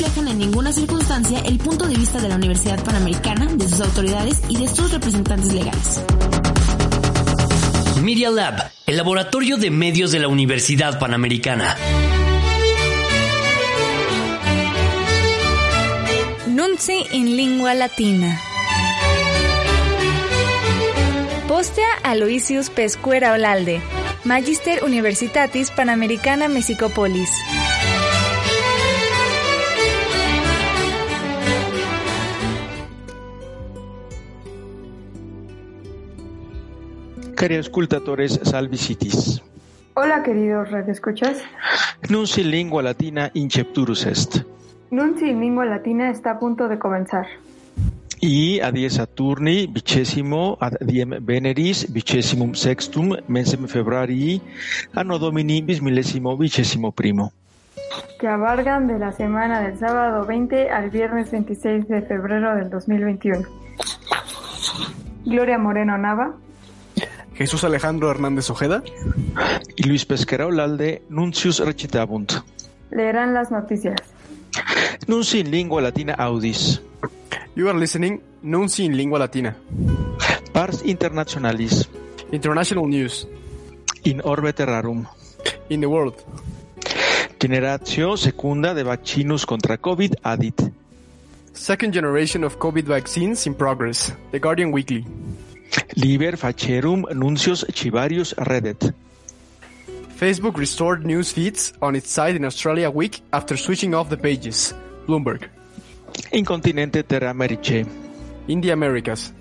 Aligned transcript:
reflejan 0.00 0.28
en 0.28 0.38
ninguna 0.38 0.72
circunstancia 0.72 1.40
el 1.40 1.58
punto 1.58 1.86
de 1.86 1.94
vista 1.94 2.20
de 2.20 2.28
la 2.28 2.36
Universidad 2.36 2.82
Panamericana, 2.82 3.46
de 3.52 3.68
sus 3.68 3.82
autoridades 3.82 4.40
y 4.48 4.56
de 4.56 4.66
sus 4.66 4.90
representantes 4.92 5.52
legales. 5.52 6.02
Media 8.02 8.30
Lab, 8.30 8.70
el 8.86 8.96
laboratorio 8.96 9.58
de 9.58 9.70
medios 9.70 10.10
de 10.10 10.20
la 10.20 10.28
Universidad 10.28 10.98
Panamericana. 10.98 11.76
Nunci 16.46 17.04
in 17.12 17.36
lingua 17.36 17.74
latina. 17.74 18.40
Postea 21.46 21.92
Aloysius 22.04 22.70
Pescuera 22.70 23.34
Olalde, 23.34 23.82
Magister 24.24 24.82
Universitatis 24.82 25.70
Panamericana 25.70 26.48
Mexicopolis. 26.48 27.30
Cari 37.40 37.56
ascoltatores 37.56 38.38
salvicitis. 38.42 39.40
Hola 39.94 40.22
queridos 40.22 40.70
radioescuchas. 40.70 41.38
Nunci 42.10 42.44
lingua 42.44 42.82
latina 42.82 43.30
incepturus 43.32 44.04
est. 44.04 44.44
Nunci 44.90 45.30
in 45.30 45.40
lingua 45.40 45.64
latina 45.64 46.10
está 46.10 46.32
a 46.32 46.38
punto 46.38 46.68
de 46.68 46.78
comenzar. 46.78 47.26
I 48.20 48.60
a 48.60 48.70
dies 48.70 48.96
Saturni, 48.96 49.66
vicesimo 49.72 50.58
ad 50.60 50.76
diem 50.80 51.16
Veneris, 51.24 51.90
vicesimum 51.90 52.52
sextum, 52.52 53.16
mensem 53.26 53.66
februarii, 53.66 54.42
anno 54.92 55.16
domini 55.16 55.62
bismillesimo 55.62 56.36
vicesimo 56.36 56.92
primo. 56.92 57.32
Que 58.18 58.28
abarcan 58.28 58.86
de 58.86 58.98
la 58.98 59.12
semana 59.12 59.62
del 59.62 59.78
sábado 59.78 60.26
20 60.26 60.68
al 60.68 60.90
viernes 60.90 61.30
26 61.30 61.88
de 61.88 62.02
febrero 62.02 62.54
del 62.54 62.68
2021. 62.68 63.48
Gloria 65.24 65.56
Moreno 65.56 65.96
Nava, 65.96 66.36
Jesús 67.40 67.64
Alejandro 67.64 68.10
Hernández 68.10 68.50
Ojeda, 68.50 68.82
Y 69.76 69.84
Luis 69.84 70.04
Pesquera 70.04 70.46
Olalde, 70.46 71.02
nuncius 71.08 71.58
recitabunt. 71.60 72.32
leerán 72.90 73.32
las 73.32 73.50
noticias. 73.50 73.96
Nunci 75.06 75.38
in 75.40 75.50
lingua 75.50 75.80
latina 75.80 76.12
audis. 76.18 76.82
You 77.56 77.68
are 77.70 77.78
listening 77.78 78.20
Nunci 78.42 78.84
in 78.84 78.94
lingua 78.96 79.18
latina. 79.18 79.56
Pars 80.52 80.82
internationalis. 80.84 81.88
International 82.30 82.86
news 82.86 83.26
In 84.04 84.20
orbe 84.22 84.52
terrarum. 84.52 85.06
in 85.70 85.80
the 85.80 85.86
world. 85.86 86.14
Generatio 87.38 88.16
secunda 88.18 88.74
de 88.74 88.82
vaccinus 88.82 89.46
contra 89.46 89.78
COVID 89.78 90.16
adit. 90.22 90.60
Second 91.54 91.94
generation 91.94 92.44
of 92.44 92.58
COVID 92.58 92.84
vaccines 92.84 93.46
in 93.46 93.54
progress. 93.54 94.12
The 94.30 94.38
Guardian 94.38 94.72
Weekly. 94.72 95.06
Liber 95.94 96.36
facerum 96.36 97.06
nuncios 97.14 97.66
chivarius 97.72 98.34
redet. 98.36 98.92
Facebook 100.16 100.58
restored 100.58 101.04
news 101.04 101.32
feeds 101.32 101.72
on 101.80 101.96
its 101.96 102.10
site 102.10 102.36
in 102.36 102.44
Australia 102.44 102.88
a 102.88 102.90
week 102.90 103.22
after 103.32 103.56
switching 103.56 103.94
off 103.94 104.08
the 104.08 104.16
pages. 104.16 104.74
Bloomberg. 105.06 105.48
In 106.32 106.44
continente 106.44 107.02
terra 107.02 107.30
Americae. 107.30 107.86
India 108.46 108.72
Americas. 108.72 109.32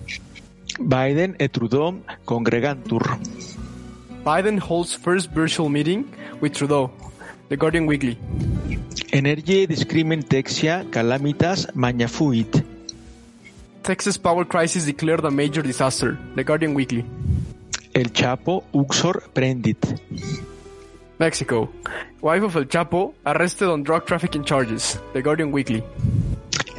Biden 0.79 1.35
et 1.39 1.51
Trudeau 1.51 1.99
congregantur. 2.25 3.19
Biden 4.23 4.59
holds 4.59 4.93
first 4.93 5.31
virtual 5.31 5.69
meeting 5.69 6.05
with 6.41 6.53
Trudeau. 6.53 6.91
The 7.49 7.57
Guardian 7.57 7.85
Weekly. 7.85 8.17
Energie 9.11 9.65
discrimen 9.67 10.23
texia 10.23 10.85
calamitas 10.91 11.67
magna 11.73 12.07
fuit. 12.07 12.68
Texas 13.83 14.17
power 14.17 14.45
crisis 14.45 14.85
declared 14.85 15.25
a 15.25 15.31
major 15.31 15.61
disaster. 15.61 16.17
The 16.35 16.43
Guardian 16.43 16.73
Weekly. 16.73 17.05
El 17.95 18.11
Chapo 18.11 18.63
uxor 18.73 19.33
prendit. 19.33 20.01
Mexico. 21.17 21.69
Wife 22.21 22.43
of 22.43 22.55
El 22.55 22.65
Chapo 22.65 23.13
arrested 23.25 23.69
on 23.69 23.83
drug 23.83 24.05
trafficking 24.05 24.43
charges. 24.43 24.99
The 25.13 25.21
Guardian 25.21 25.51
Weekly. 25.51 25.83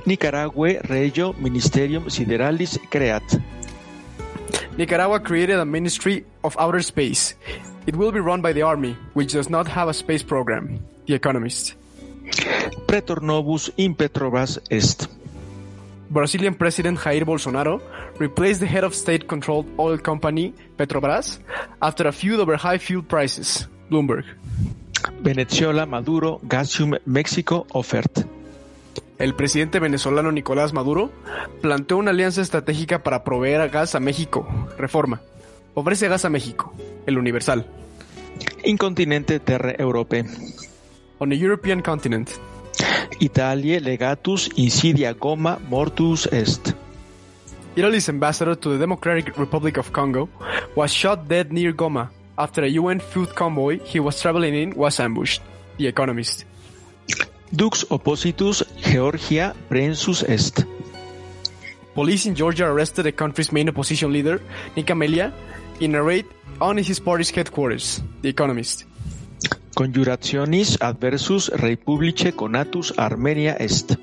Nicaragua 0.07 0.81
regio 0.89 1.33
ministerium 1.35 2.09
sideralis 2.09 2.79
creat. 2.91 3.41
Nicaragua 4.77 5.21
created 5.21 5.59
a 5.59 5.65
Ministry 5.65 6.25
of 6.43 6.57
Outer 6.59 6.81
Space. 6.81 7.35
It 7.87 7.97
will 7.97 8.13
be 8.13 8.21
run 8.21 8.41
by 8.41 8.53
the 8.53 8.63
Army, 8.63 8.97
which 9.15 9.33
does 9.33 9.51
not 9.51 9.67
have 9.67 9.89
a 9.89 9.95
space 9.95 10.23
program. 10.23 10.81
The 11.07 11.15
Economist. 11.15 11.75
Pretor 12.87 13.21
novus 13.21 13.69
in 13.77 13.95
Petrobras 13.95 14.59
est. 14.71 15.20
Brazilian 16.11 16.55
President 16.55 16.99
Jair 16.99 17.25
Bolsonaro 17.25 17.81
replaced 18.19 18.61
the 18.61 18.67
head 18.67 18.83
of 18.83 18.95
state-controlled 18.95 19.67
oil 19.79 19.97
company 19.97 20.53
Petrobras 20.77 21.39
after 21.81 22.09
a 22.09 22.13
feud 22.13 22.41
over 22.41 22.57
high 22.57 22.79
fuel 22.79 23.05
prices. 23.05 23.69
Bloomberg. 23.89 24.25
Venezuela 25.23 25.87
Maduro 25.87 26.41
gasium 26.43 26.99
Mexico 27.07 27.65
offert. 27.73 28.27
El 29.19 29.35
presidente 29.35 29.79
venezolano 29.79 30.33
Nicolás 30.33 30.73
Maduro 30.73 31.13
planteó 31.61 31.99
una 31.99 32.11
alianza 32.11 32.41
estratégica 32.41 33.05
para 33.05 33.23
proveer 33.23 33.71
gas 33.71 33.95
a 33.95 34.01
México. 34.01 34.49
Reforma. 34.79 35.21
Ofrece 35.75 36.09
gas 36.09 36.25
a 36.25 36.29
México. 36.29 36.75
El 37.07 37.19
Universal. 37.19 37.67
In 38.65 38.77
continente 38.77 39.39
terre 39.39 39.77
Europe. 39.79 40.25
On 41.19 41.29
the 41.29 41.39
European 41.39 41.83
continent. 41.83 42.31
Italie 43.21 43.81
legatus 43.81 44.49
insidia 44.57 45.13
goma 45.15 45.59
mortus 45.69 46.27
est. 46.33 46.75
Italy's 47.77 48.09
ambassador 48.09 48.57
to 48.57 48.71
the 48.71 48.79
Democratic 48.79 49.37
Republic 49.39 49.77
of 49.77 49.93
Congo 49.93 50.29
was 50.75 50.93
shot 50.93 51.29
dead 51.29 51.53
near 51.53 51.73
Goma 51.73 52.11
after 52.37 52.65
a 52.65 52.69
UN 52.69 52.99
food 52.99 53.35
convoy 53.35 53.79
he 53.85 54.01
was 54.01 54.21
traveling 54.21 54.55
in 54.55 54.75
was 54.75 54.99
ambushed. 54.99 55.41
The 55.79 55.87
Economist. 55.87 56.45
Dux 57.55 57.85
oppositus 57.91 58.65
Georgia 58.77 59.55
prensus 59.69 60.23
est. 60.25 60.65
Police 61.95 62.27
in 62.27 62.35
Georgia 62.35 62.67
arrested 62.67 63.05
the 63.05 63.13
country's 63.13 63.53
main 63.53 63.69
opposition 63.69 64.13
leader, 64.13 64.41
Nick 64.77 64.91
Amelia, 64.91 65.33
in 65.81 65.95
a 65.95 66.03
raid 66.03 66.27
on 66.61 66.77
his 66.77 67.01
party's 67.01 67.31
headquarters. 67.31 68.03
The 68.23 68.29
Economist. 68.29 68.85
Conjurationis 69.75 70.77
adversus 70.81 71.49
Republice 71.49 72.33
conatus 72.33 72.93
Armenia 72.99 73.57
est. 73.59 73.97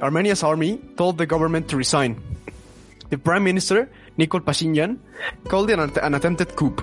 Armenia's 0.00 0.42
army 0.42 0.78
told 0.96 1.18
the 1.18 1.26
government 1.26 1.68
to 1.68 1.76
resign. 1.76 2.16
The 3.10 3.18
Prime 3.18 3.44
Minister, 3.44 3.88
Nikol 4.18 4.40
Pashinyan, 4.40 4.98
called 5.48 5.70
it 5.70 5.78
an, 5.78 5.92
an 6.02 6.14
attempted 6.14 6.56
coup. 6.56 6.74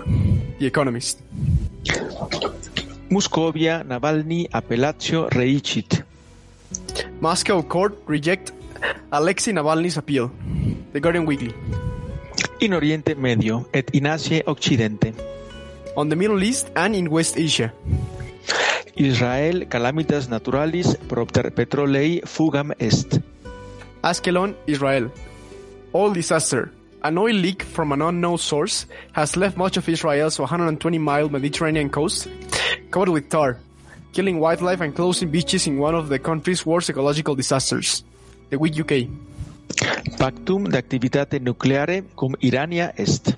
The 0.59 0.65
Economist. 0.65 1.19
Muscovia 3.09 3.83
Navalny 3.83 4.47
appellatio 4.49 5.29
reicit. 5.29 6.03
Moscow 7.19 7.61
court 7.63 7.97
reject 8.05 8.53
Alexei 9.11 9.51
Navalny's 9.51 9.97
appeal. 9.97 10.31
The 10.93 10.99
Guardian 10.99 11.25
Weekly. 11.25 11.53
In 12.61 12.73
Oriente 12.73 13.15
Medio 13.15 13.67
et 13.73 13.89
in 13.93 14.05
Asia 14.05 14.43
Occidente. 14.45 15.13
On 15.99 16.07
the 16.07 16.15
Middle 16.15 16.41
East 16.41 16.71
and 16.79 16.95
in 16.95 17.09
West 17.11 17.35
Asia. 17.35 17.73
Israel 18.95 19.67
calamitas 19.67 20.29
naturalis 20.29 20.95
propter 21.09 21.51
petrolei 21.51 22.23
fugam 22.23 22.71
est. 22.79 23.19
Askelon, 24.01 24.55
Israel. 24.65 25.11
All 25.91 26.13
disaster. 26.13 26.71
An 27.03 27.17
oil 27.17 27.35
leak 27.35 27.63
from 27.63 27.91
an 27.91 28.01
unknown 28.01 28.37
source 28.37 28.85
has 29.11 29.35
left 29.35 29.57
much 29.57 29.75
of 29.75 29.89
Israel's 29.89 30.37
120-mile 30.37 31.27
Mediterranean 31.27 31.89
coast 31.89 32.29
covered 32.91 33.09
with 33.09 33.27
tar, 33.27 33.59
killing 34.13 34.39
wildlife 34.39 34.79
and 34.79 34.95
closing 34.95 35.29
beaches 35.29 35.67
in 35.67 35.79
one 35.79 35.95
of 35.95 36.07
the 36.07 36.19
country's 36.19 36.65
worst 36.65 36.89
ecological 36.89 37.35
disasters. 37.35 38.05
The 38.51 38.57
Week 38.57 38.79
UK. 38.79 39.11
Pactum 40.15 40.71
de 40.71 40.77
activitate 40.77 41.41
nucleare 41.41 42.05
cum 42.15 42.37
Irania 42.39 42.93
est. 42.95 43.35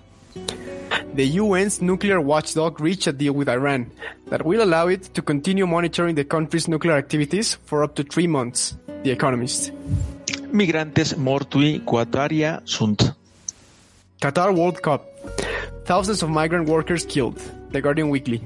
The 1.13 1.39
UN's 1.39 1.81
nuclear 1.81 2.21
watchdog 2.21 2.79
reached 2.79 3.05
a 3.07 3.11
deal 3.11 3.33
with 3.33 3.49
Iran 3.49 3.91
that 4.29 4.45
will 4.45 4.63
allow 4.63 4.87
it 4.87 5.13
to 5.13 5.21
continue 5.21 5.67
monitoring 5.67 6.15
the 6.15 6.23
country's 6.23 6.69
nuclear 6.69 6.95
activities 6.95 7.55
for 7.65 7.83
up 7.83 7.95
to 7.95 8.03
three 8.03 8.27
months. 8.27 8.77
The 9.03 9.11
Economist. 9.11 9.71
Migrantes 10.53 11.15
mortui 11.17 11.83
quataria 11.83 12.61
sunt. 12.63 13.13
Qatar 14.21 14.55
World 14.55 14.81
Cup. 14.81 15.03
Thousands 15.83 16.23
of 16.23 16.29
migrant 16.29 16.69
workers 16.69 17.03
killed. 17.05 17.41
The 17.71 17.81
Guardian 17.81 18.09
Weekly. 18.09 18.41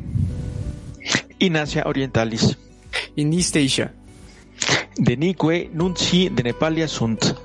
In 1.39 1.55
Asia 1.55 1.83
Orientalis. 1.85 2.55
In 3.15 3.31
East 3.31 3.55
Asia. 3.57 3.91
Denique 4.97 5.69
nunci 5.71 6.29
de 6.33 6.41
Nepalia 6.41 6.87
sunt. 6.87 7.35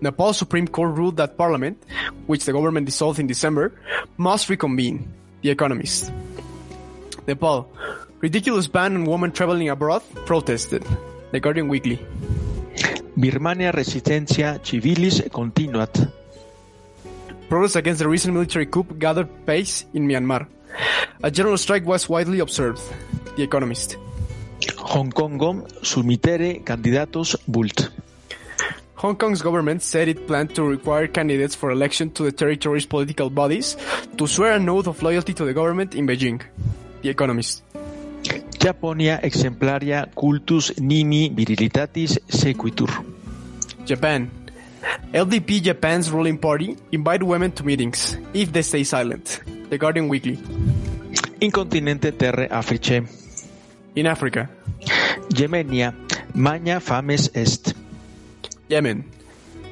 Nepal 0.00 0.32
Supreme 0.32 0.66
Court 0.66 0.96
ruled 0.96 1.16
that 1.18 1.36
parliament, 1.36 1.82
which 2.26 2.44
the 2.44 2.52
government 2.52 2.86
dissolved 2.86 3.18
in 3.18 3.26
December, 3.26 3.72
must 4.16 4.48
reconvene. 4.48 5.12
The 5.42 5.50
Economist. 5.50 6.12
Nepal. 7.26 7.68
Ridiculous 8.20 8.68
ban 8.68 8.94
on 8.96 9.04
women 9.04 9.32
traveling 9.32 9.68
abroad 9.68 10.02
protested. 10.26 10.84
The 11.32 11.40
Guardian 11.40 11.68
Weekly. 11.68 11.98
Birmania 13.16 13.72
resistencia 13.72 14.60
civilis 14.62 15.20
continuat. 15.30 16.12
Protests 17.48 17.76
against 17.76 18.00
the 18.00 18.08
recent 18.08 18.34
military 18.34 18.66
coup 18.66 18.84
gathered 18.98 19.28
pace 19.46 19.84
in 19.92 20.06
Myanmar. 20.06 20.46
A 21.22 21.30
general 21.30 21.58
strike 21.58 21.84
was 21.84 22.08
widely 22.08 22.40
observed. 22.40 22.80
The 23.36 23.42
Economist. 23.42 23.96
Hong 24.76 25.10
Kongom 25.10 25.66
sumitere 25.82 26.62
candidatos 26.64 27.36
vult. 27.46 27.90
Hong 29.00 29.16
Kong's 29.16 29.40
government 29.40 29.80
said 29.80 30.08
it 30.08 30.26
planned 30.26 30.54
to 30.54 30.62
require 30.62 31.06
candidates 31.08 31.54
for 31.54 31.70
election 31.70 32.10
to 32.10 32.22
the 32.22 32.32
territory's 32.32 32.84
political 32.84 33.30
bodies 33.30 33.74
to 34.18 34.26
swear 34.26 34.52
an 34.52 34.68
oath 34.68 34.86
of 34.86 35.02
loyalty 35.02 35.32
to 35.32 35.46
the 35.46 35.54
government 35.54 35.94
in 35.94 36.06
Beijing. 36.06 36.42
The 37.00 37.08
Economist. 37.08 37.62
Japonia 38.60 39.18
exemplaria 39.22 40.04
cultus 40.14 40.72
nimi 40.76 41.32
virilitatis 41.34 42.18
sequitur. 42.28 42.92
Japan. 43.86 44.30
LDP 45.14 45.62
Japan's 45.62 46.10
ruling 46.10 46.36
party 46.36 46.76
invite 46.92 47.22
women 47.22 47.52
to 47.52 47.64
meetings 47.64 48.18
if 48.34 48.52
they 48.52 48.60
stay 48.60 48.84
silent. 48.84 49.40
The 49.70 49.78
Guardian 49.78 50.08
Weekly. 50.08 50.36
Incontinente 51.40 52.12
terre 52.18 52.48
Africe. 52.50 53.00
In 53.96 54.06
Africa. 54.06 54.50
Yemenia 55.32 55.94
magna 56.34 56.80
fames 56.80 57.30
est. 57.34 57.79
Yemen. 58.70 59.04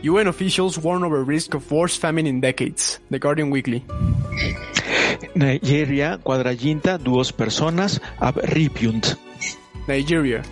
UN 0.03 0.27
officials 0.27 0.77
warn 0.77 1.05
over 1.05 1.23
risk 1.23 1.55
of 1.55 1.71
worst 1.71 2.01
famine 2.01 2.27
in 2.27 2.41
decades. 2.41 2.99
The 3.11 3.19
Guardian 3.19 3.51
Weekly. 3.51 3.85
Nigeria 5.35 6.19
quadraginta 6.19 6.99
duos 6.99 7.31
personas 7.31 8.01
ab 8.21 8.43
ripiunt. 8.43 9.15
Nigeria. 9.87 10.43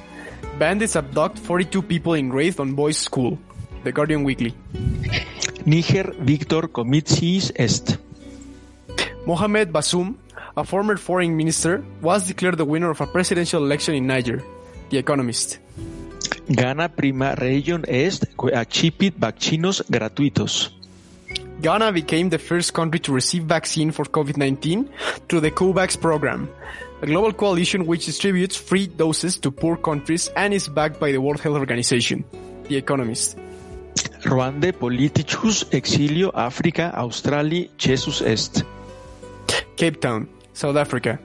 Bandits 0.59 0.95
abduct 0.95 1.39
42 1.41 1.83
people 1.83 2.15
in 2.15 2.31
raid 2.31 2.59
on 2.61 2.75
boys' 2.75 2.99
school. 2.99 3.37
The 3.83 3.91
Guardian 3.91 4.23
Weekly. 4.23 4.55
Niger 5.67 6.15
Victor 6.21 6.69
Comitzis 6.71 7.51
est. 7.59 7.99
Mohamed 9.27 9.73
Bassoum, 9.73 10.15
a 10.57 10.63
former 10.63 10.97
foreign 10.97 11.37
minister, 11.37 11.85
was 12.01 12.29
declared 12.29 12.59
the 12.59 12.65
winner 12.65 12.91
of 12.91 13.01
a 13.01 13.07
presidential 13.07 13.65
election 13.65 13.95
in 13.95 14.07
Niger. 14.07 14.43
The 14.91 14.99
Economist. 14.99 15.59
Ghana 16.49 16.89
prima 16.89 17.35
region 17.35 17.83
est 17.87 18.27
que 18.37 18.55
accipit 18.55 19.15
vaccinos 19.19 19.85
gratuitos. 19.89 20.73
Ghana 21.61 21.91
became 21.91 22.29
the 22.29 22.39
first 22.39 22.73
country 22.73 23.01
to 23.01 23.13
receive 23.13 23.45
vaccine 23.45 23.91
for 23.91 24.05
COVID-19 24.05 24.89
through 25.29 25.41
the 25.41 25.51
COVAX 25.51 25.97
program, 26.01 26.49
a 27.03 27.07
global 27.07 27.33
coalition 27.33 27.87
which 27.87 28.07
distributes 28.07 28.57
free 28.57 28.87
doses 28.87 29.39
to 29.39 29.51
poor 29.51 29.77
countries 29.77 30.31
and 30.37 30.53
is 30.53 30.69
backed 30.69 31.01
by 31.01 31.11
the 31.11 31.19
World 31.19 31.41
Health 31.41 31.57
Organization. 31.57 32.25
The 32.69 32.77
Economist. 32.77 33.39
Rwande 34.23 34.73
politicus 34.73 35.67
exilio 35.73 36.31
Africa 36.35 36.93
Australi 36.95 37.71
Jesus 37.79 38.21
est. 38.21 38.65
Cape 39.77 40.01
Town, 40.01 40.29
South 40.53 40.77
Africa. 40.77 41.19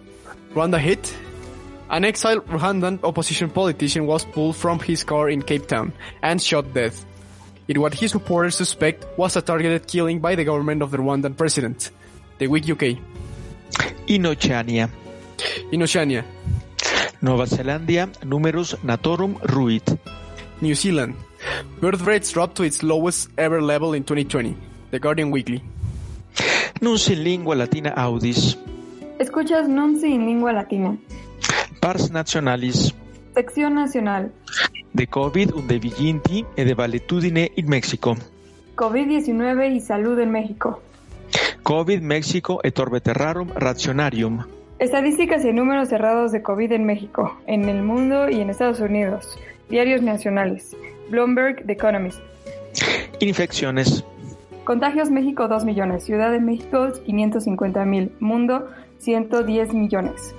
Rwanda 0.53 0.79
hit. 0.79 1.13
An 1.91 2.05
exiled 2.05 2.47
Rwandan 2.47 3.03
opposition 3.03 3.49
politician 3.49 4.07
was 4.07 4.23
pulled 4.23 4.55
from 4.55 4.79
his 4.79 5.03
car 5.03 5.29
in 5.29 5.41
Cape 5.41 5.67
Town 5.67 5.91
and 6.23 6.41
shot 6.41 6.73
dead. 6.73 6.93
In 7.67 7.81
what 7.81 7.93
his 7.93 8.11
supporters 8.11 8.55
suspect 8.55 9.05
was 9.17 9.35
a 9.35 9.41
targeted 9.41 9.89
killing 9.89 10.21
by 10.21 10.35
the 10.35 10.45
government 10.45 10.81
of 10.81 10.91
the 10.91 10.97
Rwandan 10.97 11.35
president. 11.35 11.91
The 12.37 12.47
Week 12.47 12.69
UK. 12.69 12.97
In 14.07 14.25
Oceania. 14.25 14.89
In 15.73 15.83
Oceania. 15.83 16.23
Nova 17.21 17.43
Zelandia 17.43 18.07
numerus 18.23 18.73
natorum 18.83 19.35
ruit. 19.51 19.83
New 20.61 20.75
Zealand. 20.75 21.15
Birth 21.81 22.03
rates 22.03 22.31
dropped 22.31 22.55
to 22.55 22.63
its 22.63 22.83
lowest 22.83 23.27
ever 23.37 23.61
level 23.61 23.91
in 23.93 24.05
2020. 24.05 24.55
The 24.91 24.99
Guardian 24.99 25.29
Weekly. 25.29 25.61
Nunci 26.79 27.11
in 27.11 27.23
lingua 27.25 27.55
latina 27.55 27.91
audis. 27.97 28.55
Escuchas 29.19 29.67
Nunci 29.67 30.13
en 30.13 30.25
lengua 30.25 30.53
latina. 30.53 30.97
Pars 31.81 32.11
nationalis. 32.11 32.93
Sección 33.33 33.73
nacional. 33.73 34.31
De 34.93 35.07
COVID 35.07 35.55
un 35.55 35.67
de 35.67 35.79
viginti 35.79 36.45
e 36.55 36.63
de 36.63 36.75
valetudine 36.75 37.51
in 37.55 37.67
Mexico. 37.67 38.15
COVID-19 38.75 39.75
y 39.75 39.79
salud 39.79 40.19
en 40.19 40.29
México. 40.29 40.79
COVID 41.63 42.01
México 42.01 42.59
et 42.63 42.77
orbe 42.77 43.01
terrarum 43.01 43.49
rationarium. 43.55 44.45
Estadísticas 44.77 45.43
y 45.43 45.53
números 45.53 45.89
cerrados 45.89 46.31
de 46.31 46.43
COVID 46.43 46.71
en 46.71 46.85
México, 46.85 47.35
en 47.47 47.67
el 47.67 47.81
mundo 47.81 48.29
y 48.29 48.41
en 48.41 48.51
Estados 48.51 48.79
Unidos. 48.79 49.39
Diarios 49.67 50.03
nacionales. 50.03 50.77
Bloomberg, 51.09 51.65
The 51.65 51.73
Economist. 51.73 52.19
Infecciones. 53.19 54.05
Contagios 54.65 55.09
México 55.09 55.47
2 55.47 55.65
millones. 55.65 56.03
Ciudad 56.03 56.31
de 56.31 56.41
México 56.41 56.89
550 57.03 57.85
mil. 57.85 58.11
Mundo 58.19 58.69
110 58.99 59.73
millones. 59.73 60.35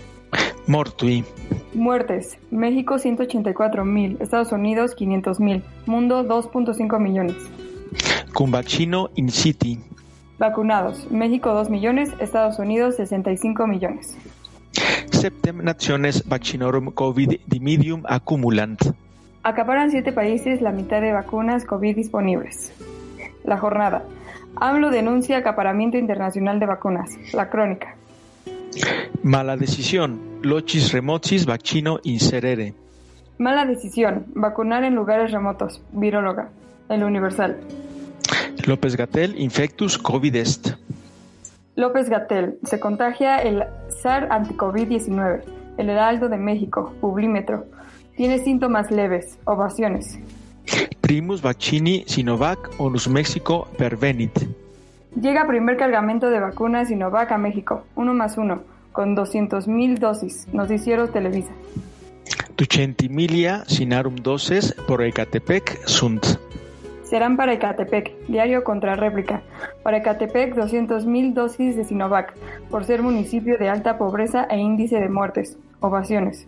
Mortui. 0.73 1.23
Muertes. 1.75 2.39
México 2.51 2.99
184 2.99 3.85
mil. 3.85 4.17
Estados 4.23 4.53
Unidos 4.53 4.95
500 4.95 5.39
mil. 5.39 5.63
Mundo 5.85 6.27
2.5 6.27 6.99
millones. 6.99 7.37
Cum 8.33 8.51
vaccino 8.51 9.11
in 9.15 9.29
city. 9.29 9.79
Vacunados. 10.39 11.11
México 11.11 11.53
2 11.53 11.69
millones. 11.69 12.11
Estados 12.21 12.59
Unidos 12.59 12.97
65 12.97 13.67
millones. 13.67 14.17
Septem 15.11 15.63
nationes 15.63 16.27
vaccinorum 16.27 16.91
COVID 16.91 17.41
dimidium 17.47 18.03
accumulant. 18.09 18.81
Acaparan 19.43 19.91
siete 19.91 20.11
países 20.11 20.63
la 20.63 20.73
mitad 20.73 21.03
de 21.03 21.13
vacunas 21.13 21.67
COVID 21.67 21.97
disponibles. 21.97 22.73
La 23.45 23.59
jornada. 23.59 24.05
AMLO 24.57 24.91
denuncia 24.91 25.37
acaparamiento 25.37 25.99
internacional 25.99 26.59
de 26.61 26.65
vacunas. 26.65 27.11
La 27.35 27.51
crónica. 27.51 27.97
Mala 29.23 29.57
decisión. 29.57 30.21
Lochis 30.43 30.93
remotis 30.93 31.47
vaccino 31.47 32.01
inserere. 32.03 32.75
Mala 33.39 33.65
decisión. 33.65 34.27
Vacunar 34.35 34.85
en 34.85 34.95
lugares 34.95 35.31
remotos. 35.31 35.81
Viróloga. 35.93 36.51
El 36.89 37.05
Universal. 37.05 37.59
López 38.67 38.97
Gatel 38.97 39.41
infectus 39.41 39.99
COVID 39.99 40.37
est. 40.37 40.75
López 41.75 42.09
Gatel. 42.09 42.59
Se 42.65 42.79
contagia 42.81 43.39
el 43.39 43.65
SAR 44.03 44.29
anti-COVID-19. 44.31 45.43
El 45.79 45.91
Heraldo 45.91 46.29
de 46.29 46.37
México. 46.37 46.95
Publímetro. 47.01 47.67
Tiene 48.17 48.39
síntomas 48.39 48.91
leves. 48.91 49.39
Ovaciones. 49.45 50.19
Primus 51.01 51.43
vaccini 51.43 52.05
Sinovac 52.07 52.71
onus 52.79 53.09
Mexico 53.09 53.69
pervenit. 53.77 54.62
Llega 55.21 55.47
primer 55.47 55.77
cargamento 55.77 56.31
de 56.31 56.41
vacunas 56.41 56.89
Sinovac 56.89 57.31
a 57.33 57.39
México. 57.39 57.85
Uno 57.97 58.15
más 58.15 58.39
uno. 58.39 58.63
Con 58.93 59.15
200.000 59.15 59.99
dosis. 59.99 60.49
Noticiero 60.53 61.09
Televisa. 61.09 61.53
Tucentimilia 62.57 63.65
sinarum 63.67 64.17
doses 64.17 64.75
por 64.87 65.03
Ecatepec 65.03 65.87
sunt. 65.87 66.25
Serán 67.05 67.37
para 67.37 67.53
Ecatepec, 67.53 68.27
diario 68.27 68.65
contra 68.65 68.95
réplica. 68.95 69.43
Para 69.83 69.99
Ecatepec, 69.99 70.55
200.000 70.55 71.35
dosis 71.35 71.77
de 71.77 71.85
Sinovac, 71.85 72.33
por 72.71 72.85
ser 72.85 73.03
municipio 73.03 73.59
de 73.59 73.69
alta 73.69 73.99
pobreza 73.99 74.47
e 74.49 74.57
índice 74.57 74.99
de 74.99 75.11
muertes. 75.11 75.59
Ovaciones. 75.81 76.47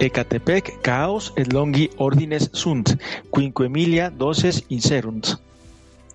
Ecatepec 0.00 0.80
caos 0.82 1.32
et 1.36 1.52
longi 1.52 1.90
ordines 1.96 2.50
sunt, 2.52 2.98
quinquemilia 3.30 4.10
doses 4.10 4.64
inserunt. 4.68 5.38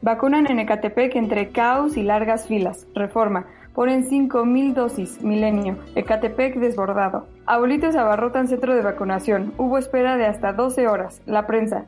Vacunan 0.01 0.45
en 0.49 0.59
Ecatepec 0.59 1.15
entre 1.15 1.49
caos 1.49 1.97
y 1.97 2.03
largas 2.03 2.47
filas. 2.47 2.85
Reforma. 2.93 3.45
Ponen 3.73 4.09
5.000 4.09 4.73
dosis. 4.73 5.21
Milenio. 5.21 5.77
Ecatepec 5.95 6.55
desbordado. 6.55 7.27
Abuelitos 7.45 7.95
abarrotan 7.95 8.47
centro 8.47 8.75
de 8.75 8.81
vacunación. 8.81 9.53
Hubo 9.57 9.77
espera 9.77 10.17
de 10.17 10.25
hasta 10.25 10.53
12 10.53 10.87
horas. 10.87 11.21
La 11.25 11.47
prensa. 11.47 11.85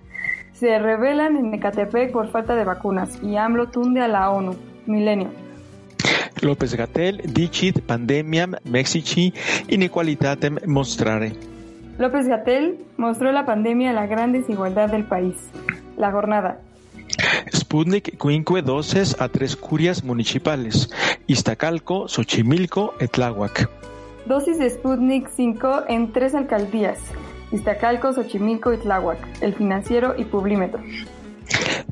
Se 0.53 0.79
rebelan 0.79 1.37
en 1.37 1.53
Ecatepec 1.53 2.11
por 2.11 2.29
falta 2.29 2.55
de 2.55 2.65
vacunas. 2.65 3.21
Y 3.23 3.37
AMLO 3.37 3.69
tunde 3.69 4.01
a 4.01 4.07
la 4.07 4.29
ONU. 4.31 4.55
Milenio. 4.85 5.29
López 6.41 6.75
Gatel 6.75 7.21
dicit 7.33 7.81
pandemiam 7.81 8.55
Mexici 8.63 9.33
inequalitatem 9.67 10.57
mostrare. 10.67 11.33
López 11.97 12.27
Gatel 12.27 12.79
mostró 12.97 13.31
la 13.31 13.45
pandemia 13.45 13.91
la 13.93 14.07
gran 14.07 14.31
desigualdad 14.31 14.89
del 14.89 15.03
país. 15.03 15.35
La 15.97 16.11
jornada. 16.11 16.61
Sputnik 17.53 18.17
quinque 18.17 18.61
doces 18.61 19.15
a 19.19 19.27
tres 19.29 19.55
curias 19.55 20.03
municipales, 20.03 20.89
Iztacalco, 21.27 22.07
Xochimilco 22.07 22.93
et 22.99 23.11
Tláhuac. 23.11 23.69
Dosis 24.25 24.59
de 24.59 24.69
Sputnik 24.69 25.27
5 25.29 25.85
en 25.87 26.11
tres 26.11 26.35
alcaldías, 26.35 26.99
Iztacalco, 27.51 28.13
Xochimilco 28.13 28.73
y 28.73 28.77
Tláhuac, 28.77 29.17
El 29.41 29.53
Financiero 29.55 30.15
y 30.17 30.25
Publímetro. 30.25 30.81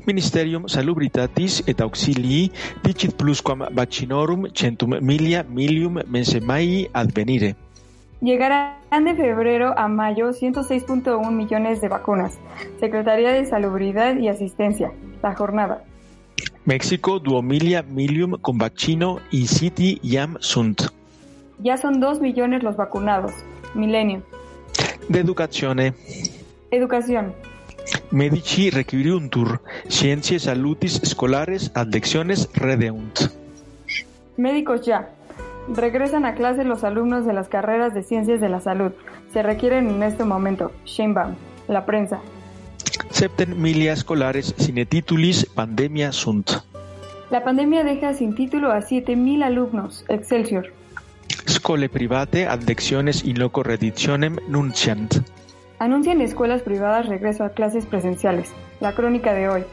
Ministerium 0.06 0.68
Salubritatis 0.68 1.62
et 1.66 1.80
Auxilii 1.80 2.52
dicit 2.84 3.12
plusquam 3.12 3.66
vaccinorum 3.74 4.46
centum 4.54 4.96
milia 5.02 5.42
milium 5.42 6.00
mense 6.06 6.40
mai 6.40 6.88
advenire. 6.94 7.56
Llegarán 8.20 9.04
de 9.04 9.14
febrero 9.14 9.78
a 9.78 9.86
mayo 9.86 10.30
106.1 10.30 11.30
millones 11.30 11.80
de 11.80 11.88
vacunas. 11.88 12.38
Secretaría 12.80 13.32
de 13.32 13.46
Salubridad 13.46 14.16
y 14.16 14.28
Asistencia. 14.28 14.92
La 15.22 15.34
jornada. 15.34 15.84
México 16.64 17.20
duomilia 17.20 17.82
milium 17.82 18.32
con 18.40 18.58
vaccino 18.58 19.20
in 19.30 19.46
city 19.46 20.00
iam 20.02 20.36
sunt. 20.40 20.82
Ya 21.60 21.76
son 21.76 22.00
2 22.00 22.20
millones 22.20 22.62
los 22.62 22.76
vacunados. 22.76 23.32
Milenio. 23.74 24.22
De 25.08 25.20
educazione. 25.20 25.94
Educación. 26.70 27.32
Medici 28.10 28.70
requiriuntur, 28.70 29.62
scientie 29.88 30.38
salutis 30.38 31.00
scolares 31.04 31.70
ad 31.74 31.88
lectiones 31.88 32.50
redeunt. 32.54 33.30
Médicos 34.36 34.84
ya. 34.84 35.08
Regresan 35.74 36.24
a 36.24 36.34
clase 36.34 36.64
los 36.64 36.82
alumnos 36.82 37.26
de 37.26 37.32
las 37.32 37.48
carreras 37.48 37.94
de 37.94 38.02
ciencias 38.02 38.40
de 38.40 38.48
la 38.48 38.60
salud. 38.60 38.92
Se 39.32 39.42
requieren 39.42 39.88
en 39.88 40.02
este 40.02 40.24
momento. 40.24 40.72
Sheinbaum. 40.84 41.34
La 41.68 41.84
prensa. 41.84 42.20
Septen 43.10 43.60
milia 43.60 43.96
scolares 43.96 44.54
sine 44.56 44.86
titulis 44.86 45.46
pandemia 45.46 46.12
sunt. 46.12 46.50
La 47.30 47.44
pandemia 47.44 47.84
deja 47.84 48.14
sin 48.14 48.34
título 48.34 48.72
a 48.72 48.78
7.000 48.78 49.44
alumnos. 49.44 50.04
Excelsior. 50.08 50.72
Scole 51.46 51.88
private 51.88 52.46
ad 52.46 52.62
lectiones 52.62 53.24
in 53.24 53.38
loco 53.38 53.62
redditionem 53.62 54.36
nunciant. 54.48 55.14
Anuncian 55.78 56.20
escuelas 56.20 56.62
privadas 56.62 57.06
regreso 57.06 57.44
a 57.44 57.50
clases 57.50 57.86
presenciales. 57.86 58.52
La 58.80 58.92
crónica 58.92 59.34
de 59.34 59.48
hoy. 59.48 59.64